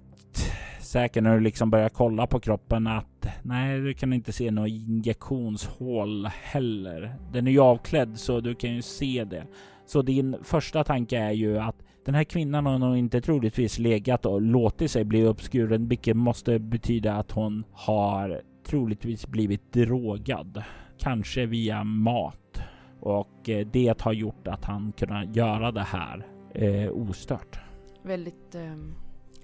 säker 0.80 1.22
när 1.22 1.34
du 1.34 1.40
liksom 1.40 1.70
börjar 1.70 1.90
kolla 1.90 2.28
på 2.28 2.40
kroppen 2.40 2.88
att 2.88 3.09
nej, 3.44 3.80
du 3.80 3.94
kan 3.94 4.14
inte 4.14 4.32
se 4.32 4.52
något 4.52 4.70
injektionshål 4.70 6.26
heller. 6.26 7.16
Den 7.32 7.48
är 7.48 7.52
ju 7.52 7.60
avklädd 7.60 8.20
så 8.20 8.40
du 8.40 8.56
kan 8.56 8.76
ju 8.76 8.82
se 8.82 9.24
det. 9.24 9.48
Så 9.86 10.02
din 10.02 10.36
första 10.44 10.84
tanke 10.84 11.18
är 11.18 11.32
ju 11.32 11.60
att 11.60 11.76
den 12.06 12.16
här 12.16 12.24
kvinnan 12.24 12.66
har 12.66 12.80
nog 12.80 12.98
inte 12.98 13.22
troligtvis 13.22 13.80
legat 13.80 14.26
och 14.26 14.42
låtit 14.42 14.92
sig 14.92 15.04
bli 15.04 15.24
uppskuren, 15.24 15.88
vilket 15.88 16.18
måste 16.18 16.60
betyda 16.60 17.14
att 17.14 17.32
hon 17.32 17.64
har 17.72 18.42
troligtvis 18.64 19.28
blivit 19.28 19.74
drogad. 19.74 20.64
Kanske 20.98 21.46
via 21.46 21.84
mat. 21.84 22.62
Och 23.00 23.50
eh, 23.50 23.68
det 23.68 24.02
har 24.02 24.14
gjort 24.14 24.48
att 24.48 24.66
han 24.66 24.92
kunnat 24.92 25.36
göra 25.36 25.72
det 25.72 25.84
här 25.84 26.28
eh, 26.54 26.92
ostört. 26.92 27.60
Väldigt 28.04 28.56
eh, 28.56 28.76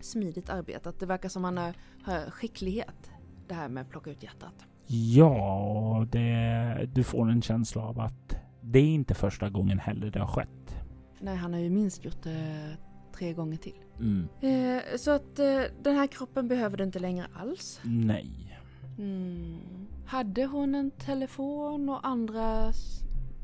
smidigt 0.01 0.49
arbetat. 0.49 0.99
Det 0.99 1.05
verkar 1.05 1.29
som 1.29 1.43
han 1.43 1.57
har, 1.57 1.73
har 2.03 2.31
skicklighet. 2.31 3.11
Det 3.47 3.53
här 3.53 3.69
med 3.69 3.81
att 3.81 3.89
plocka 3.89 4.11
ut 4.11 4.23
hjärtat. 4.23 4.65
Ja, 4.87 6.05
det, 6.11 6.89
du 6.93 7.03
får 7.03 7.29
en 7.29 7.41
känsla 7.41 7.81
av 7.81 7.99
att 7.99 8.35
det 8.61 8.79
är 8.79 8.93
inte 8.93 9.13
första 9.13 9.49
gången 9.49 9.79
heller 9.79 10.11
det 10.11 10.19
har 10.19 10.27
skett. 10.27 10.75
Nej, 11.19 11.35
han 11.35 11.53
har 11.53 11.59
ju 11.59 11.69
minst 11.69 12.05
gjort 12.05 12.23
det 12.23 12.77
tre 13.17 13.33
gånger 13.33 13.57
till. 13.57 13.75
Mm. 13.99 14.27
Eh, 14.41 14.81
så 14.97 15.11
att 15.11 15.39
eh, 15.39 15.61
den 15.83 15.95
här 15.95 16.07
kroppen 16.07 16.47
behöver 16.47 16.77
du 16.77 16.83
inte 16.83 16.99
längre 16.99 17.25
alls? 17.33 17.79
Nej. 17.83 18.59
Mm. 18.97 19.57
Hade 20.05 20.45
hon 20.45 20.75
en 20.75 20.91
telefon 20.91 21.89
och 21.89 22.07
andra... 22.07 22.71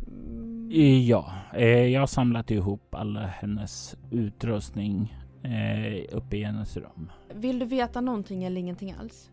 Mm. 0.07 0.69
Ja, 1.05 1.33
eh, 1.53 1.67
jag 1.67 1.99
har 1.99 2.07
samlat 2.07 2.51
ihop 2.51 2.95
all 2.95 3.17
hennes 3.17 3.97
utrustning 4.11 5.20
eh, 5.43 6.17
uppe 6.17 6.37
i 6.37 6.43
hennes 6.43 6.77
rum. 6.77 7.11
Vill 7.33 7.59
du 7.59 7.65
veta 7.65 8.01
någonting 8.01 8.43
eller 8.43 8.61
ingenting 8.61 8.95
alls? 8.99 9.31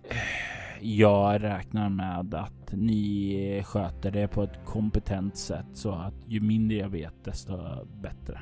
Jag 0.80 1.42
räknar 1.42 1.88
med 1.88 2.34
att 2.34 2.72
ni 2.72 3.62
sköter 3.66 4.10
det 4.10 4.28
på 4.28 4.42
ett 4.42 4.64
kompetent 4.64 5.36
sätt 5.36 5.66
så 5.72 5.90
att 5.90 6.14
ju 6.26 6.40
mindre 6.40 6.76
jag 6.76 6.88
vet 6.88 7.24
desto 7.24 7.58
bättre. 8.00 8.40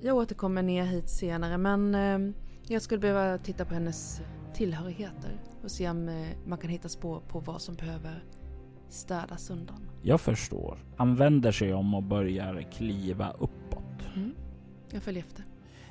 Jag 0.00 0.16
återkommer 0.16 0.62
ner 0.62 0.84
hit 0.84 1.08
senare 1.08 1.58
men 1.58 1.94
eh, 1.94 2.34
jag 2.68 2.82
skulle 2.82 3.00
behöva 3.00 3.38
titta 3.38 3.64
på 3.64 3.74
hennes 3.74 4.22
tillhörigheter 4.54 5.30
och 5.62 5.70
se 5.70 5.90
om 5.90 6.08
eh, 6.08 6.28
man 6.46 6.58
kan 6.58 6.70
hitta 6.70 6.88
spår 6.88 7.20
på 7.28 7.40
vad 7.40 7.60
som 7.60 7.74
behöver 7.74 8.24
städas 8.88 9.50
undan. 9.50 9.88
Jag 10.02 10.20
förstår. 10.20 10.78
Han 10.96 11.16
vänder 11.16 11.52
sig 11.52 11.74
om 11.74 11.94
och 11.94 12.02
börjar 12.02 12.62
kliva 12.72 13.30
uppåt. 13.30 14.08
Mm. 14.16 14.34
Jag 14.92 15.02
följer 15.02 15.22
efter. 15.22 15.44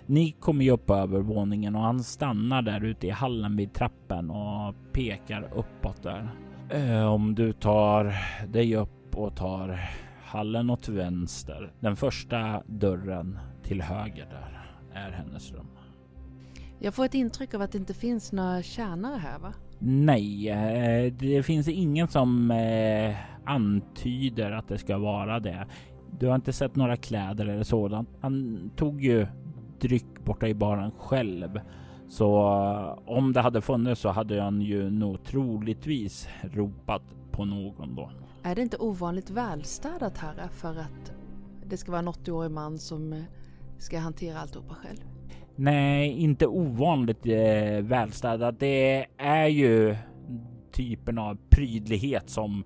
Ni 0.10 0.32
kommer 0.32 0.66
ju 0.66 0.72
upp 0.72 0.86
på 0.86 0.96
övervåningen 0.96 1.76
och 1.76 1.82
han 1.82 2.04
stannar 2.04 2.62
där 2.62 2.84
ute 2.84 3.08
i 3.08 3.10
hallen 3.10 3.56
vid 3.56 3.74
trappen 3.74 4.30
och 4.30 4.76
pekar 4.94 5.50
uppåt 5.56 6.04
där. 6.04 6.32
Eh, 6.70 7.14
om 7.14 7.36
du 7.36 7.54
tar 7.54 8.16
dig 8.48 8.76
upp 8.76 9.16
och 9.16 9.36
tar 9.36 9.80
hallen 10.24 10.70
åt 10.70 10.90
vänster. 10.90 11.74
Den 11.80 11.96
första 11.96 12.64
dörren 12.66 13.40
till 13.64 13.82
höger 13.82 14.26
där 14.26 14.76
är 14.94 15.12
hennes 15.12 15.52
rum. 15.52 15.68
Jag 16.80 16.94
får 16.94 17.06
ett 17.06 17.16
intryck 17.16 17.54
av 17.54 17.62
att 17.62 17.72
det 17.72 17.78
inte 17.78 17.94
finns 17.94 18.32
några 18.32 18.62
tjänare 18.62 19.18
här 19.18 19.40
va? 19.40 19.54
Nej, 19.80 20.50
eh, 20.50 21.14
det 21.14 21.44
finns 21.44 21.68
ingen 21.68 22.08
som 22.08 22.52
eh, 22.52 23.16
antyder 23.46 24.52
att 24.52 24.68
det 24.68 24.78
ska 24.78 24.98
vara 24.98 25.40
det. 25.40 25.68
Du 26.20 26.28
har 26.28 26.36
inte 26.36 26.54
sett 26.54 26.76
några 26.76 26.98
kläder 26.98 27.46
eller 27.46 27.64
sådant. 27.64 28.10
Han 28.22 28.60
tog 28.76 29.04
ju 29.04 29.28
dryck 29.82 30.26
borta 30.26 30.48
i 30.48 30.54
baren 30.54 30.92
själv. 30.92 31.60
Så 32.10 32.38
eh, 32.38 33.10
om 33.16 33.34
det 33.34 33.42
hade 33.42 33.62
funnits 33.62 34.02
så 34.02 34.10
hade 34.10 34.42
han 34.42 34.62
ju 34.62 34.90
nog 34.90 35.24
troligtvis 35.24 36.28
ropat 36.44 37.04
på 37.32 37.46
någon 37.46 37.96
då. 37.96 38.12
Är 38.44 38.56
det 38.56 38.62
inte 38.62 38.78
ovanligt 38.78 39.30
välstädat 39.30 40.18
här 40.18 40.48
för 40.52 40.70
att 40.80 41.12
det 41.66 41.78
ska 41.78 41.92
vara 41.92 42.00
en 42.00 42.10
80-årig 42.10 42.52
man 42.52 42.80
som 42.80 43.24
ska 43.78 44.00
hantera 44.00 44.40
alltihopa 44.40 44.76
själv? 44.76 45.00
Nej, 45.56 46.10
inte 46.12 46.48
ovanligt 46.48 47.26
eh, 47.26 47.82
välstädat. 47.82 48.60
Det 48.60 49.06
är 49.18 49.48
ju 49.48 49.96
typen 50.72 51.18
av 51.18 51.38
prydlighet 51.50 52.30
som 52.30 52.64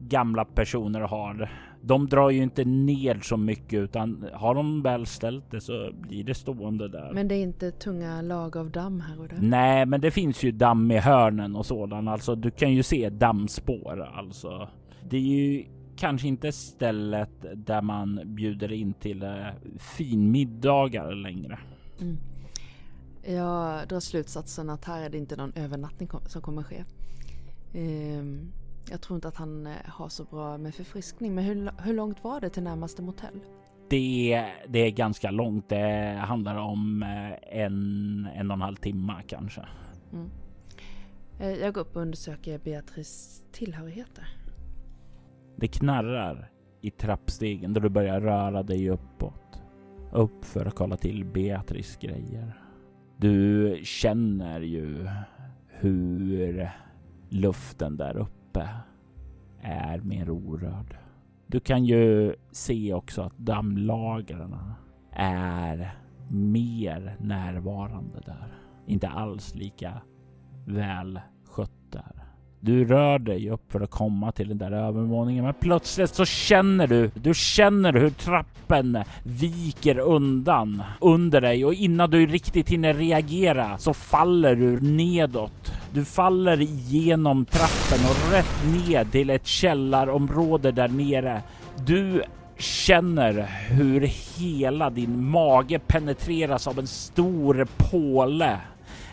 gamla 0.00 0.44
personer 0.44 1.00
har. 1.00 1.50
De 1.82 2.06
drar 2.06 2.30
ju 2.30 2.42
inte 2.42 2.64
ner 2.64 3.20
så 3.22 3.36
mycket 3.36 3.78
utan 3.78 4.26
har 4.32 4.54
de 4.54 4.82
väl 4.82 5.06
ställt 5.06 5.50
det 5.50 5.60
så 5.60 5.90
blir 5.92 6.24
det 6.24 6.34
stående 6.34 6.88
där. 6.88 7.12
Men 7.12 7.28
det 7.28 7.34
är 7.34 7.42
inte 7.42 7.70
tunga 7.70 8.22
lag 8.22 8.56
av 8.56 8.70
damm 8.70 9.00
här 9.00 9.20
och 9.20 9.28
där? 9.28 9.38
Nej, 9.40 9.86
men 9.86 10.00
det 10.00 10.10
finns 10.10 10.42
ju 10.42 10.52
damm 10.52 10.90
i 10.90 10.98
hörnen 10.98 11.56
och 11.56 11.66
sådant. 11.66 12.08
Alltså, 12.08 12.34
du 12.34 12.50
kan 12.50 12.72
ju 12.72 12.82
se 12.82 13.10
dammspår 13.10 14.10
alltså. 14.14 14.68
Det 15.10 15.16
är 15.16 15.20
ju 15.20 15.64
kanske 15.96 16.28
inte 16.28 16.52
stället 16.52 17.30
där 17.54 17.82
man 17.82 18.20
bjuder 18.24 18.72
in 18.72 18.94
till 18.94 19.22
eh, 19.22 19.46
finmiddagar 19.78 21.14
längre. 21.14 21.58
Mm. 22.00 22.18
Jag 23.24 23.88
drar 23.88 24.00
slutsatsen 24.00 24.70
att 24.70 24.84
här 24.84 25.02
är 25.02 25.10
det 25.10 25.18
inte 25.18 25.36
någon 25.36 25.52
övernattning 25.56 26.08
som 26.26 26.42
kommer 26.42 26.62
ske. 26.62 26.84
Um, 27.74 28.52
jag 28.90 29.00
tror 29.00 29.16
inte 29.16 29.28
att 29.28 29.36
han 29.36 29.66
eh, 29.66 29.72
har 29.84 30.08
så 30.08 30.24
bra 30.24 30.58
med 30.58 30.74
förfriskning. 30.74 31.34
Men 31.34 31.44
hur, 31.44 31.70
hur 31.82 31.94
långt 31.94 32.24
var 32.24 32.40
det 32.40 32.50
till 32.50 32.62
närmaste 32.62 33.02
motell? 33.02 33.40
Det, 33.88 34.44
det 34.68 34.78
är 34.78 34.90
ganska 34.90 35.30
långt. 35.30 35.68
Det 35.68 36.18
handlar 36.20 36.56
om 36.56 37.02
eh, 37.02 37.60
en, 37.62 38.28
en 38.34 38.50
och 38.50 38.54
en 38.54 38.60
halv 38.60 38.76
timme 38.76 39.14
kanske. 39.26 39.66
Mm. 40.12 40.30
Eh, 41.40 41.52
jag 41.52 41.74
går 41.74 41.80
upp 41.80 41.96
och 41.96 42.02
undersöker 42.02 42.58
Beatrice 42.58 43.42
tillhörigheter. 43.52 44.28
Det 45.56 45.68
knarrar 45.68 46.50
i 46.80 46.90
trappstegen 46.90 47.74
då 47.74 47.80
du 47.80 47.88
börjar 47.88 48.20
röra 48.20 48.62
dig 48.62 48.90
uppåt. 48.90 49.62
Upp 50.12 50.44
för 50.44 50.66
att 50.66 50.74
kolla 50.74 50.96
till 50.96 51.24
Beatrice 51.24 51.96
grejer. 51.96 52.62
Du 53.16 53.80
känner 53.84 54.60
ju 54.60 55.08
hur 55.68 56.70
luften 57.28 57.96
där 57.96 58.16
uppe 58.16 58.37
uppe 58.58 58.68
är 59.62 59.98
mer 59.98 60.30
orörd. 60.30 60.96
Du 61.46 61.60
kan 61.60 61.84
ju 61.84 62.34
se 62.52 62.94
också 62.94 63.22
att 63.22 63.38
dammlagren 63.38 64.56
är 65.12 65.94
mer 66.30 67.16
närvarande 67.20 68.20
där. 68.26 68.54
Inte 68.86 69.08
alls 69.08 69.54
lika 69.54 69.92
väl 70.66 71.20
skött 71.46 71.70
där. 71.90 72.24
Du 72.60 72.84
rör 72.84 73.18
dig 73.18 73.50
upp 73.50 73.72
för 73.72 73.80
att 73.80 73.90
komma 73.90 74.32
till 74.32 74.48
den 74.48 74.58
där 74.58 74.72
övervåningen, 74.72 75.44
men 75.44 75.54
plötsligt 75.54 76.14
så 76.14 76.24
känner 76.24 76.86
du, 76.86 77.10
du 77.14 77.34
känner 77.34 77.92
hur 77.92 78.10
trappen 78.10 78.98
viker 79.22 79.98
undan 79.98 80.82
under 81.00 81.40
dig 81.40 81.64
och 81.64 81.74
innan 81.74 82.10
du 82.10 82.26
riktigt 82.26 82.68
hinner 82.68 82.94
reagera 82.94 83.78
så 83.78 83.94
faller 83.94 84.56
du 84.56 84.80
nedåt. 84.80 85.72
Du 85.92 86.04
faller 86.04 86.60
igenom 86.60 87.44
trappen 87.44 88.06
och 88.10 88.32
rätt 88.32 88.88
ned 88.88 89.12
till 89.12 89.30
ett 89.30 89.46
källarområde 89.46 90.72
där 90.72 90.88
nere. 90.88 91.42
Du 91.86 92.22
känner 92.58 93.48
hur 93.68 94.00
hela 94.38 94.90
din 94.90 95.30
mage 95.30 95.78
penetreras 95.78 96.66
av 96.66 96.78
en 96.78 96.86
stor 96.86 97.66
påle 97.76 98.58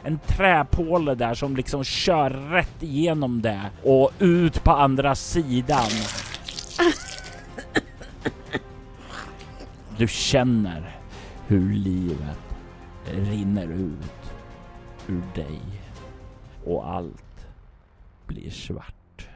en 0.06 0.20
träpåle 0.28 1.16
där 1.16 1.34
som 1.34 1.56
liksom 1.56 1.84
kör 1.84 2.30
rätt 2.30 2.84
igenom 2.84 3.42
det 3.42 3.62
och 3.84 4.12
ut 4.20 4.64
på 4.64 4.72
andra 4.72 5.16
sidan. 5.16 5.90
Du 9.98 10.08
känner 10.08 10.98
hur 11.48 11.74
livet 11.74 12.40
rinner 13.06 13.68
ut 13.68 14.34
ur 15.08 15.22
dig 15.36 15.62
och 16.66 16.90
allt 16.90 17.48
blir 18.28 18.50
svart 18.50 19.28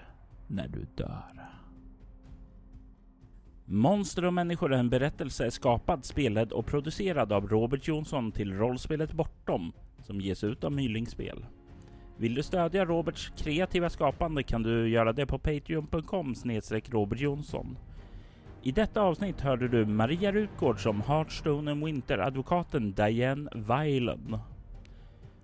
när 0.47 0.67
du 0.67 0.86
dör. 0.95 1.49
Monster 3.65 4.25
och 4.25 4.34
människor 4.34 4.73
är 4.73 4.77
en 4.77 4.89
berättelse 4.89 5.51
skapad, 5.51 6.05
spelad 6.05 6.51
och 6.51 6.65
producerad 6.65 7.32
av 7.32 7.47
Robert 7.47 7.88
Jonsson 7.88 8.32
till 8.32 8.53
rollspelet 8.53 9.13
Bortom 9.13 9.71
som 10.03 10.21
ges 10.21 10.43
ut 10.43 10.63
av 10.63 10.71
Mylingspel. 10.71 11.45
Vill 12.17 12.36
du 12.36 12.43
stödja 12.43 12.86
Roberts 12.86 13.32
kreativa 13.38 13.89
skapande 13.89 14.43
kan 14.43 14.63
du 14.63 14.89
göra 14.89 15.13
det 15.13 15.25
på 15.25 15.39
patreon.com 15.39 16.36
snedstreck 16.36 16.89
Robert 16.89 17.19
Jonsson. 17.19 17.77
I 18.63 18.71
detta 18.71 19.01
avsnitt 19.01 19.41
hörde 19.41 19.67
du 19.67 19.86
Maria 19.86 20.32
Rutgård 20.32 20.84
som 20.84 21.01
Hearthstone 21.01 21.71
and 21.71 21.86
Winter-advokaten 21.86 22.93
Diane 22.93 23.49
Weilen. 23.55 24.38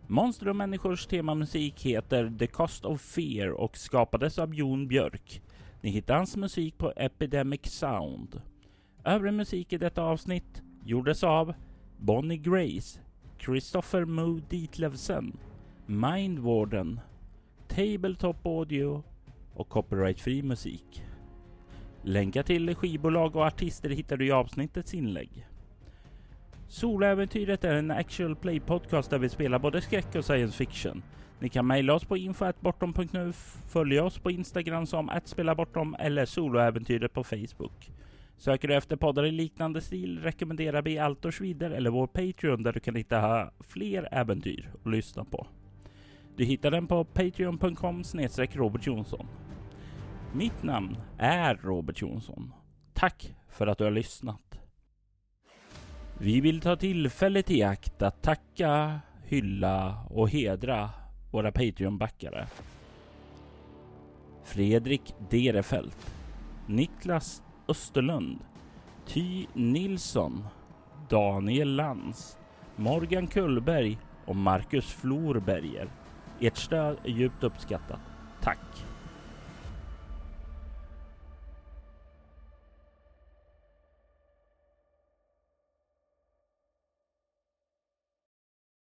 Monster 0.08 0.47
och 0.47 0.56
människors 0.56 1.06
temamusik 1.06 1.86
heter 1.86 2.34
The 2.39 2.47
Cost 2.47 2.86
of 2.86 3.01
Fear 3.01 3.49
och 3.49 3.78
skapades 3.78 4.39
av 4.39 4.56
Jon 4.56 4.88
Björk. 4.88 5.41
Ni 5.82 5.89
hittar 5.89 6.16
hans 6.16 6.38
musik 6.38 6.78
på 6.78 6.93
Epidemic 6.95 7.62
Sound. 7.66 8.41
Övrig 9.03 9.34
musik 9.34 9.74
i 9.74 9.78
detta 9.78 10.03
avsnitt 10.03 10.62
gjordes 10.84 11.24
av 11.24 11.53
Bonnie 11.97 12.38
Grace, 12.38 12.99
Christopher 13.39 14.06
Moe 14.06 14.41
Dietlevsen, 14.49 15.38
Mindwarden, 15.86 16.99
Tabletop 17.68 18.45
Audio 18.45 19.03
och 19.53 19.70
copyrightfri 19.70 20.43
musik. 20.43 21.03
Länkar 22.03 22.43
till 22.43 22.76
skivbolag 22.76 23.36
och 23.36 23.45
artister 23.45 23.89
hittar 23.89 24.18
du 24.18 24.28
i 24.28 24.32
avsnittets 24.32 24.93
inlägg. 24.93 25.47
Soläventyret 26.76 27.63
är 27.63 27.76
en 27.76 27.91
actual 27.91 28.36
play 28.36 28.59
podcast 28.59 29.09
där 29.09 29.19
vi 29.19 29.30
spelar 29.30 29.59
både 29.59 29.82
skräck 29.82 30.15
och 30.15 30.26
science 30.26 30.57
fiction. 30.57 31.03
Ni 31.39 31.49
kan 31.49 31.67
mejla 31.67 31.93
oss 31.93 32.05
på 32.05 32.17
info.bortom.nu, 32.17 33.34
följa 33.69 34.03
oss 34.03 34.19
på 34.19 34.32
Instagram 34.32 34.86
som 34.86 35.11
@spelabortom 35.26 35.95
eller 35.99 36.26
soloäventyret 36.26 37.13
på 37.13 37.23
Facebook. 37.23 37.91
Söker 38.38 38.67
du 38.67 38.76
efter 38.76 38.95
poddar 38.95 39.26
i 39.26 39.32
liknande 39.32 39.82
stil 39.82 40.19
rekommenderar 40.19 40.82
vi 40.82 40.99
Altors 40.99 41.41
vidare 41.41 41.76
eller 41.76 41.89
vår 41.89 42.07
Patreon 42.07 42.63
där 42.63 42.73
du 42.73 42.80
kan 42.80 42.95
hitta 42.95 43.49
fler 43.59 44.07
äventyr 44.11 44.71
att 44.84 44.91
lyssna 44.91 45.26
på. 45.26 45.47
Du 46.36 46.43
hittar 46.43 46.71
den 46.71 46.88
på 46.88 47.05
patreon.com 47.05 48.03
snedstreck 48.03 48.55
Robert 48.55 48.88
Jonsson. 48.88 49.28
Mitt 50.34 50.63
namn 50.63 50.97
är 51.17 51.55
Robert 51.55 52.01
Jonsson. 52.01 52.53
Tack 52.93 53.36
för 53.49 53.67
att 53.67 53.78
du 53.78 53.84
har 53.84 53.91
lyssnat. 53.91 54.64
Vi 56.18 56.41
vill 56.41 56.61
ta 56.61 56.76
tillfället 56.76 57.51
i 57.51 57.63
akt 57.63 58.01
att 58.01 58.22
tacka, 58.22 58.99
hylla 59.24 59.97
och 60.09 60.30
hedra 60.30 60.89
våra 61.32 61.51
Patreon-backare. 61.51 62.47
Fredrik 64.43 65.16
Derefelt, 65.30 66.13
Niklas 66.68 67.43
Österlund, 67.68 68.39
Ty 69.07 69.45
Nilsson, 69.53 70.47
Daniel 71.09 71.76
Lantz, 71.76 72.38
Morgan 72.76 73.28
Kullberg 73.28 73.97
och 74.26 74.36
Marcus 74.36 74.86
Florberger. 74.86 75.89
Ert 76.39 76.57
stöd 76.57 76.97
är 77.03 77.09
djupt 77.09 77.43
uppskattat. 77.43 77.99
Tack! 78.41 78.84